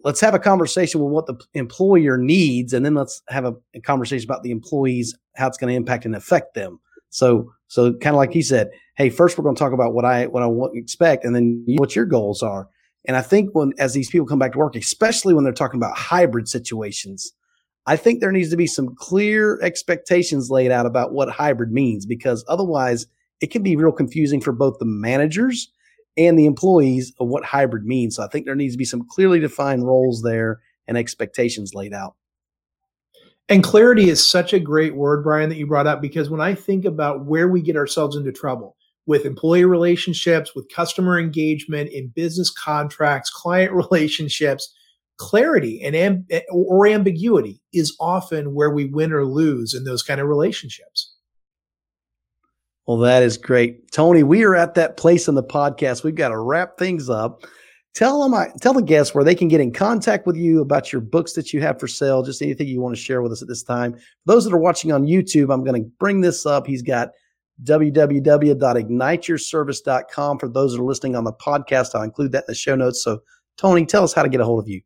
let's 0.04 0.20
have 0.20 0.34
a 0.34 0.38
conversation 0.38 1.00
with 1.00 1.12
what 1.12 1.26
the 1.26 1.36
employer 1.54 2.16
needs, 2.16 2.72
and 2.72 2.84
then 2.84 2.94
let's 2.94 3.22
have 3.28 3.44
a, 3.44 3.54
a 3.74 3.80
conversation 3.80 4.30
about 4.30 4.42
the 4.42 4.50
employees, 4.50 5.16
how 5.34 5.48
it's 5.48 5.58
going 5.58 5.72
to 5.72 5.76
impact 5.76 6.04
and 6.04 6.14
affect 6.14 6.54
them. 6.54 6.78
So 7.10 7.50
so 7.68 7.92
kind 7.94 8.14
of 8.14 8.18
like 8.18 8.32
he 8.32 8.42
said, 8.42 8.70
hey, 8.96 9.10
first 9.10 9.36
we're 9.36 9.44
going 9.44 9.56
to 9.56 9.58
talk 9.58 9.72
about 9.72 9.94
what 9.94 10.04
I 10.04 10.26
what 10.26 10.42
I 10.42 10.46
want 10.46 10.76
expect, 10.76 11.24
and 11.24 11.34
then 11.34 11.64
what 11.66 11.96
your 11.96 12.04
goals 12.04 12.42
are. 12.42 12.68
And 13.06 13.16
I 13.16 13.22
think 13.22 13.50
when, 13.52 13.72
as 13.78 13.92
these 13.92 14.08
people 14.08 14.26
come 14.26 14.38
back 14.38 14.52
to 14.52 14.58
work, 14.58 14.76
especially 14.76 15.34
when 15.34 15.44
they're 15.44 15.52
talking 15.52 15.78
about 15.78 15.96
hybrid 15.96 16.48
situations, 16.48 17.32
I 17.86 17.96
think 17.96 18.20
there 18.20 18.32
needs 18.32 18.50
to 18.50 18.56
be 18.56 18.66
some 18.66 18.94
clear 18.96 19.60
expectations 19.60 20.50
laid 20.50 20.70
out 20.70 20.86
about 20.86 21.12
what 21.12 21.28
hybrid 21.28 21.70
means 21.70 22.06
because 22.06 22.44
otherwise 22.48 23.06
it 23.40 23.50
can 23.50 23.62
be 23.62 23.76
real 23.76 23.92
confusing 23.92 24.40
for 24.40 24.52
both 24.52 24.78
the 24.78 24.86
managers 24.86 25.70
and 26.16 26.38
the 26.38 26.46
employees 26.46 27.12
of 27.18 27.28
what 27.28 27.44
hybrid 27.44 27.84
means. 27.84 28.16
So 28.16 28.22
I 28.22 28.28
think 28.28 28.46
there 28.46 28.54
needs 28.54 28.74
to 28.74 28.78
be 28.78 28.84
some 28.84 29.06
clearly 29.08 29.40
defined 29.40 29.86
roles 29.86 30.22
there 30.22 30.60
and 30.86 30.96
expectations 30.96 31.74
laid 31.74 31.92
out. 31.92 32.14
And 33.48 33.62
clarity 33.62 34.08
is 34.08 34.26
such 34.26 34.52
a 34.52 34.60
great 34.60 34.96
word, 34.96 35.22
Brian, 35.22 35.50
that 35.50 35.56
you 35.56 35.66
brought 35.66 35.86
up 35.86 36.00
because 36.00 36.30
when 36.30 36.40
I 36.40 36.54
think 36.54 36.84
about 36.84 37.26
where 37.26 37.48
we 37.48 37.60
get 37.60 37.76
ourselves 37.76 38.16
into 38.16 38.32
trouble, 38.32 38.76
with 39.06 39.26
employee 39.26 39.66
relationships, 39.66 40.54
with 40.54 40.72
customer 40.72 41.18
engagement, 41.18 41.90
in 41.90 42.08
business 42.08 42.50
contracts, 42.50 43.30
client 43.30 43.72
relationships, 43.90 44.72
clarity 45.16 45.80
and 45.82 45.94
amb- 45.94 46.42
or 46.50 46.86
ambiguity 46.86 47.60
is 47.72 47.96
often 48.00 48.52
where 48.54 48.70
we 48.70 48.86
win 48.86 49.12
or 49.12 49.24
lose 49.24 49.72
in 49.72 49.84
those 49.84 50.02
kind 50.02 50.20
of 50.20 50.26
relationships. 50.26 51.13
Well, 52.86 52.98
that 52.98 53.22
is 53.22 53.38
great, 53.38 53.90
Tony. 53.92 54.22
We 54.22 54.44
are 54.44 54.54
at 54.54 54.74
that 54.74 54.98
place 54.98 55.26
in 55.26 55.34
the 55.34 55.42
podcast. 55.42 56.04
We've 56.04 56.14
got 56.14 56.28
to 56.28 56.38
wrap 56.38 56.76
things 56.76 57.08
up. 57.08 57.44
Tell 57.94 58.22
them, 58.22 58.34
I, 58.34 58.48
tell 58.60 58.74
the 58.74 58.82
guests 58.82 59.14
where 59.14 59.24
they 59.24 59.36
can 59.36 59.48
get 59.48 59.60
in 59.60 59.72
contact 59.72 60.26
with 60.26 60.36
you 60.36 60.60
about 60.60 60.92
your 60.92 61.00
books 61.00 61.34
that 61.34 61.52
you 61.52 61.60
have 61.62 61.78
for 61.78 61.86
sale. 61.86 62.24
Just 62.24 62.42
anything 62.42 62.66
you 62.66 62.80
want 62.80 62.92
to 62.94 63.00
share 63.00 63.22
with 63.22 63.30
us 63.32 63.40
at 63.40 63.46
this 63.48 63.62
time. 63.62 63.94
For 63.94 64.00
those 64.26 64.44
that 64.44 64.52
are 64.52 64.58
watching 64.58 64.90
on 64.92 65.06
YouTube, 65.06 65.54
I'm 65.54 65.64
going 65.64 65.82
to 65.82 65.88
bring 65.98 66.20
this 66.20 66.44
up. 66.44 66.66
He's 66.66 66.82
got 66.82 67.08
www.igniteyourservice.com. 67.62 70.38
For 70.38 70.48
those 70.48 70.72
that 70.72 70.80
are 70.80 70.84
listening 70.84 71.16
on 71.16 71.24
the 71.24 71.32
podcast, 71.32 71.94
I'll 71.94 72.02
include 72.02 72.32
that 72.32 72.44
in 72.44 72.46
the 72.48 72.54
show 72.54 72.74
notes. 72.74 73.02
So, 73.04 73.20
Tony, 73.56 73.86
tell 73.86 74.02
us 74.02 74.12
how 74.12 74.24
to 74.24 74.28
get 74.28 74.40
a 74.40 74.44
hold 74.44 74.64
of 74.64 74.68
you. 74.68 74.82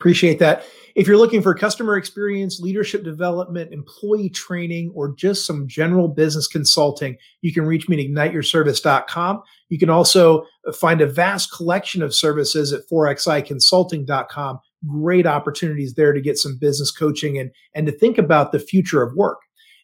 Appreciate 0.00 0.38
that. 0.38 0.64
If 0.94 1.06
you're 1.06 1.16
looking 1.16 1.42
for 1.42 1.54
customer 1.54 1.96
experience, 1.96 2.60
leadership 2.60 3.02
development, 3.02 3.72
employee 3.72 4.30
training, 4.30 4.92
or 4.94 5.14
just 5.14 5.44
some 5.46 5.66
general 5.66 6.08
business 6.08 6.46
consulting, 6.46 7.16
you 7.40 7.52
can 7.52 7.66
reach 7.66 7.88
me 7.88 8.00
at 8.00 8.10
igniteyourservice.com. 8.10 9.42
You 9.68 9.78
can 9.78 9.90
also 9.90 10.44
find 10.74 11.00
a 11.00 11.06
vast 11.06 11.52
collection 11.52 12.02
of 12.02 12.14
services 12.14 12.72
at 12.72 12.88
4xiconsulting.com. 12.88 14.60
Great 14.86 15.26
opportunities 15.26 15.94
there 15.94 16.12
to 16.12 16.20
get 16.20 16.38
some 16.38 16.58
business 16.58 16.92
coaching 16.92 17.38
and, 17.38 17.50
and 17.74 17.86
to 17.86 17.92
think 17.92 18.18
about 18.18 18.52
the 18.52 18.60
future 18.60 19.02
of 19.02 19.14
work. 19.16 19.38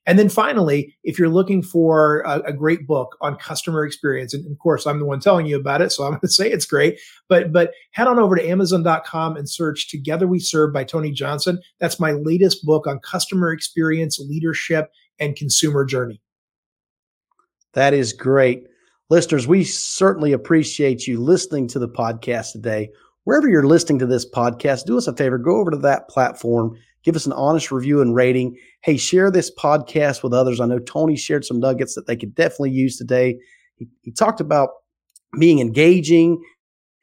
And 0.06 0.18
then 0.18 0.28
finally, 0.28 0.94
if 1.02 1.18
you're 1.18 1.30
looking 1.30 1.62
for 1.62 2.20
a, 2.20 2.40
a, 2.40 2.52
great 2.52 2.86
book 2.86 3.16
on 3.22 3.36
customer 3.36 3.86
experience, 3.86 4.34
and 4.34 4.50
of 4.50 4.58
course 4.58 4.86
I'm 4.86 4.98
the 4.98 5.06
one 5.06 5.20
telling 5.20 5.46
you 5.46 5.56
about 5.56 5.80
it, 5.80 5.92
so 5.92 6.04
I'm 6.04 6.10
going 6.10 6.20
to 6.22 6.28
say 6.28 6.50
it's 6.50 6.66
great. 6.66 7.00
But 7.28 7.52
but 7.52 7.72
head 7.92 8.06
on 8.06 8.18
over 8.18 8.36
to 8.36 8.46
Amazon.com 8.46 9.36
and 9.36 9.48
search 9.48 9.88
"Together 9.88 10.26
We 10.26 10.40
Serve" 10.40 10.72
by 10.72 10.84
Tony 10.84 11.10
Johnson. 11.10 11.60
That's 11.80 11.98
my 11.98 12.12
latest 12.12 12.64
book 12.64 12.86
on 12.86 12.98
customer 13.00 13.52
experience, 13.52 14.18
leadership, 14.18 14.90
and 15.18 15.36
consumer 15.36 15.84
journey. 15.84 16.20
That 17.72 17.94
is 17.94 18.12
great, 18.12 18.66
listeners. 19.08 19.48
We 19.48 19.64
certainly 19.64 20.32
appreciate 20.32 21.06
you 21.06 21.18
listening 21.18 21.66
to 21.68 21.78
the 21.78 21.88
podcast 21.88 22.52
today. 22.52 22.90
Wherever 23.24 23.48
you're 23.48 23.66
listening 23.66 23.98
to 24.00 24.06
this 24.06 24.30
podcast, 24.30 24.84
do 24.84 24.98
us 24.98 25.06
a 25.06 25.16
favor, 25.16 25.38
go 25.38 25.56
over 25.56 25.70
to 25.70 25.78
that 25.78 26.10
platform 26.10 26.76
give 27.04 27.16
us 27.16 27.26
an 27.26 27.32
honest 27.32 27.70
review 27.70 28.00
and 28.00 28.14
rating. 28.14 28.56
Hey, 28.80 28.96
share 28.96 29.30
this 29.30 29.54
podcast 29.54 30.22
with 30.22 30.32
others. 30.32 30.60
I 30.60 30.66
know 30.66 30.78
Tony 30.78 31.16
shared 31.16 31.44
some 31.44 31.60
nuggets 31.60 31.94
that 31.94 32.06
they 32.06 32.16
could 32.16 32.34
definitely 32.34 32.70
use 32.70 32.96
today. 32.96 33.38
He, 33.76 33.88
he 34.02 34.10
talked 34.10 34.40
about 34.40 34.70
being 35.38 35.60
engaging, 35.60 36.42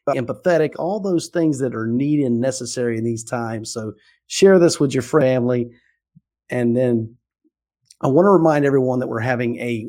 empathetic, 0.09 0.71
all 0.79 0.99
those 0.99 1.27
things 1.27 1.59
that 1.59 1.75
are 1.75 1.87
needed 1.87 2.25
and 2.25 2.41
necessary 2.41 2.97
in 2.97 3.03
these 3.03 3.23
times. 3.23 3.71
So 3.71 3.93
share 4.27 4.57
this 4.57 4.79
with 4.79 4.93
your 4.93 5.03
family. 5.03 5.69
And 6.49 6.75
then 6.75 7.15
I 8.01 8.07
want 8.07 8.25
to 8.25 8.31
remind 8.31 8.65
everyone 8.65 8.99
that 8.99 9.07
we're 9.07 9.19
having 9.19 9.59
a 9.59 9.87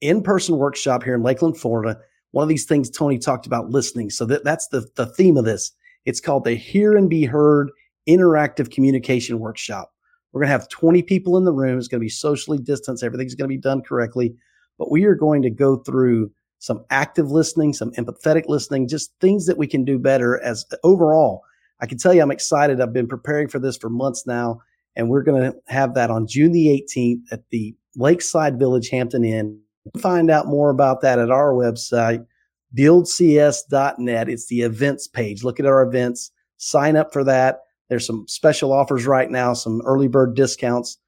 in-person 0.00 0.56
workshop 0.56 1.02
here 1.02 1.14
in 1.14 1.22
Lakeland, 1.22 1.58
Florida. 1.58 1.98
One 2.30 2.42
of 2.42 2.48
these 2.48 2.66
things 2.66 2.88
Tony 2.88 3.18
talked 3.18 3.46
about 3.46 3.70
listening. 3.70 4.10
So 4.10 4.24
that, 4.26 4.44
that's 4.44 4.68
the, 4.68 4.86
the 4.94 5.06
theme 5.06 5.36
of 5.36 5.44
this. 5.44 5.72
It's 6.04 6.20
called 6.20 6.44
the 6.44 6.54
Hear 6.54 6.96
and 6.96 7.10
Be 7.10 7.24
Heard 7.24 7.70
interactive 8.08 8.70
communication 8.70 9.38
workshop. 9.38 9.92
We're 10.32 10.40
going 10.40 10.48
to 10.48 10.52
have 10.52 10.68
20 10.68 11.02
people 11.02 11.36
in 11.36 11.44
the 11.44 11.52
room. 11.52 11.78
It's 11.78 11.88
going 11.88 12.00
to 12.00 12.04
be 12.04 12.10
socially 12.10 12.58
distanced. 12.58 13.02
Everything's 13.02 13.34
going 13.34 13.48
to 13.48 13.54
be 13.54 13.60
done 13.60 13.82
correctly. 13.82 14.34
But 14.78 14.90
we 14.90 15.04
are 15.04 15.14
going 15.14 15.42
to 15.42 15.50
go 15.50 15.76
through 15.76 16.30
some 16.58 16.84
active 16.90 17.30
listening, 17.30 17.72
some 17.72 17.92
empathetic 17.92 18.44
listening, 18.46 18.88
just 18.88 19.12
things 19.20 19.46
that 19.46 19.58
we 19.58 19.66
can 19.66 19.84
do 19.84 19.98
better 19.98 20.40
as 20.42 20.64
overall. 20.82 21.42
I 21.80 21.86
can 21.86 21.98
tell 21.98 22.12
you 22.12 22.22
I'm 22.22 22.30
excited. 22.30 22.80
I've 22.80 22.92
been 22.92 23.06
preparing 23.06 23.48
for 23.48 23.58
this 23.58 23.76
for 23.76 23.88
months 23.88 24.26
now, 24.26 24.60
and 24.96 25.08
we're 25.08 25.22
going 25.22 25.40
to 25.40 25.56
have 25.68 25.94
that 25.94 26.10
on 26.10 26.26
June 26.26 26.52
the 26.52 26.84
18th 26.96 27.22
at 27.32 27.48
the 27.50 27.74
Lakeside 27.96 28.58
Village 28.58 28.88
Hampton 28.90 29.24
Inn. 29.24 29.60
Find 29.98 30.30
out 30.30 30.46
more 30.46 30.70
about 30.70 31.00
that 31.02 31.18
at 31.18 31.30
our 31.30 31.52
website, 31.52 32.26
buildcs.net. 32.74 34.28
It's 34.28 34.46
the 34.46 34.62
events 34.62 35.06
page. 35.06 35.44
Look 35.44 35.60
at 35.60 35.66
our 35.66 35.82
events, 35.82 36.30
sign 36.58 36.96
up 36.96 37.12
for 37.12 37.24
that. 37.24 37.60
There's 37.88 38.06
some 38.06 38.26
special 38.28 38.72
offers 38.72 39.06
right 39.06 39.30
now, 39.30 39.54
some 39.54 39.80
early 39.84 40.08
bird 40.08 40.34
discounts. 40.34 40.98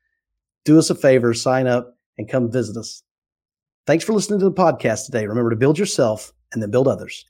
Do 0.64 0.78
us 0.78 0.90
a 0.90 0.94
favor, 0.94 1.34
sign 1.34 1.66
up 1.66 1.96
and 2.18 2.28
come 2.28 2.50
visit 2.50 2.76
us. 2.76 3.02
Thanks 3.86 4.04
for 4.04 4.12
listening 4.12 4.40
to 4.40 4.44
the 4.44 4.52
podcast 4.52 5.06
today. 5.06 5.26
Remember 5.26 5.50
to 5.50 5.56
build 5.56 5.78
yourself 5.78 6.32
and 6.52 6.62
then 6.62 6.70
build 6.70 6.88
others. 6.88 7.24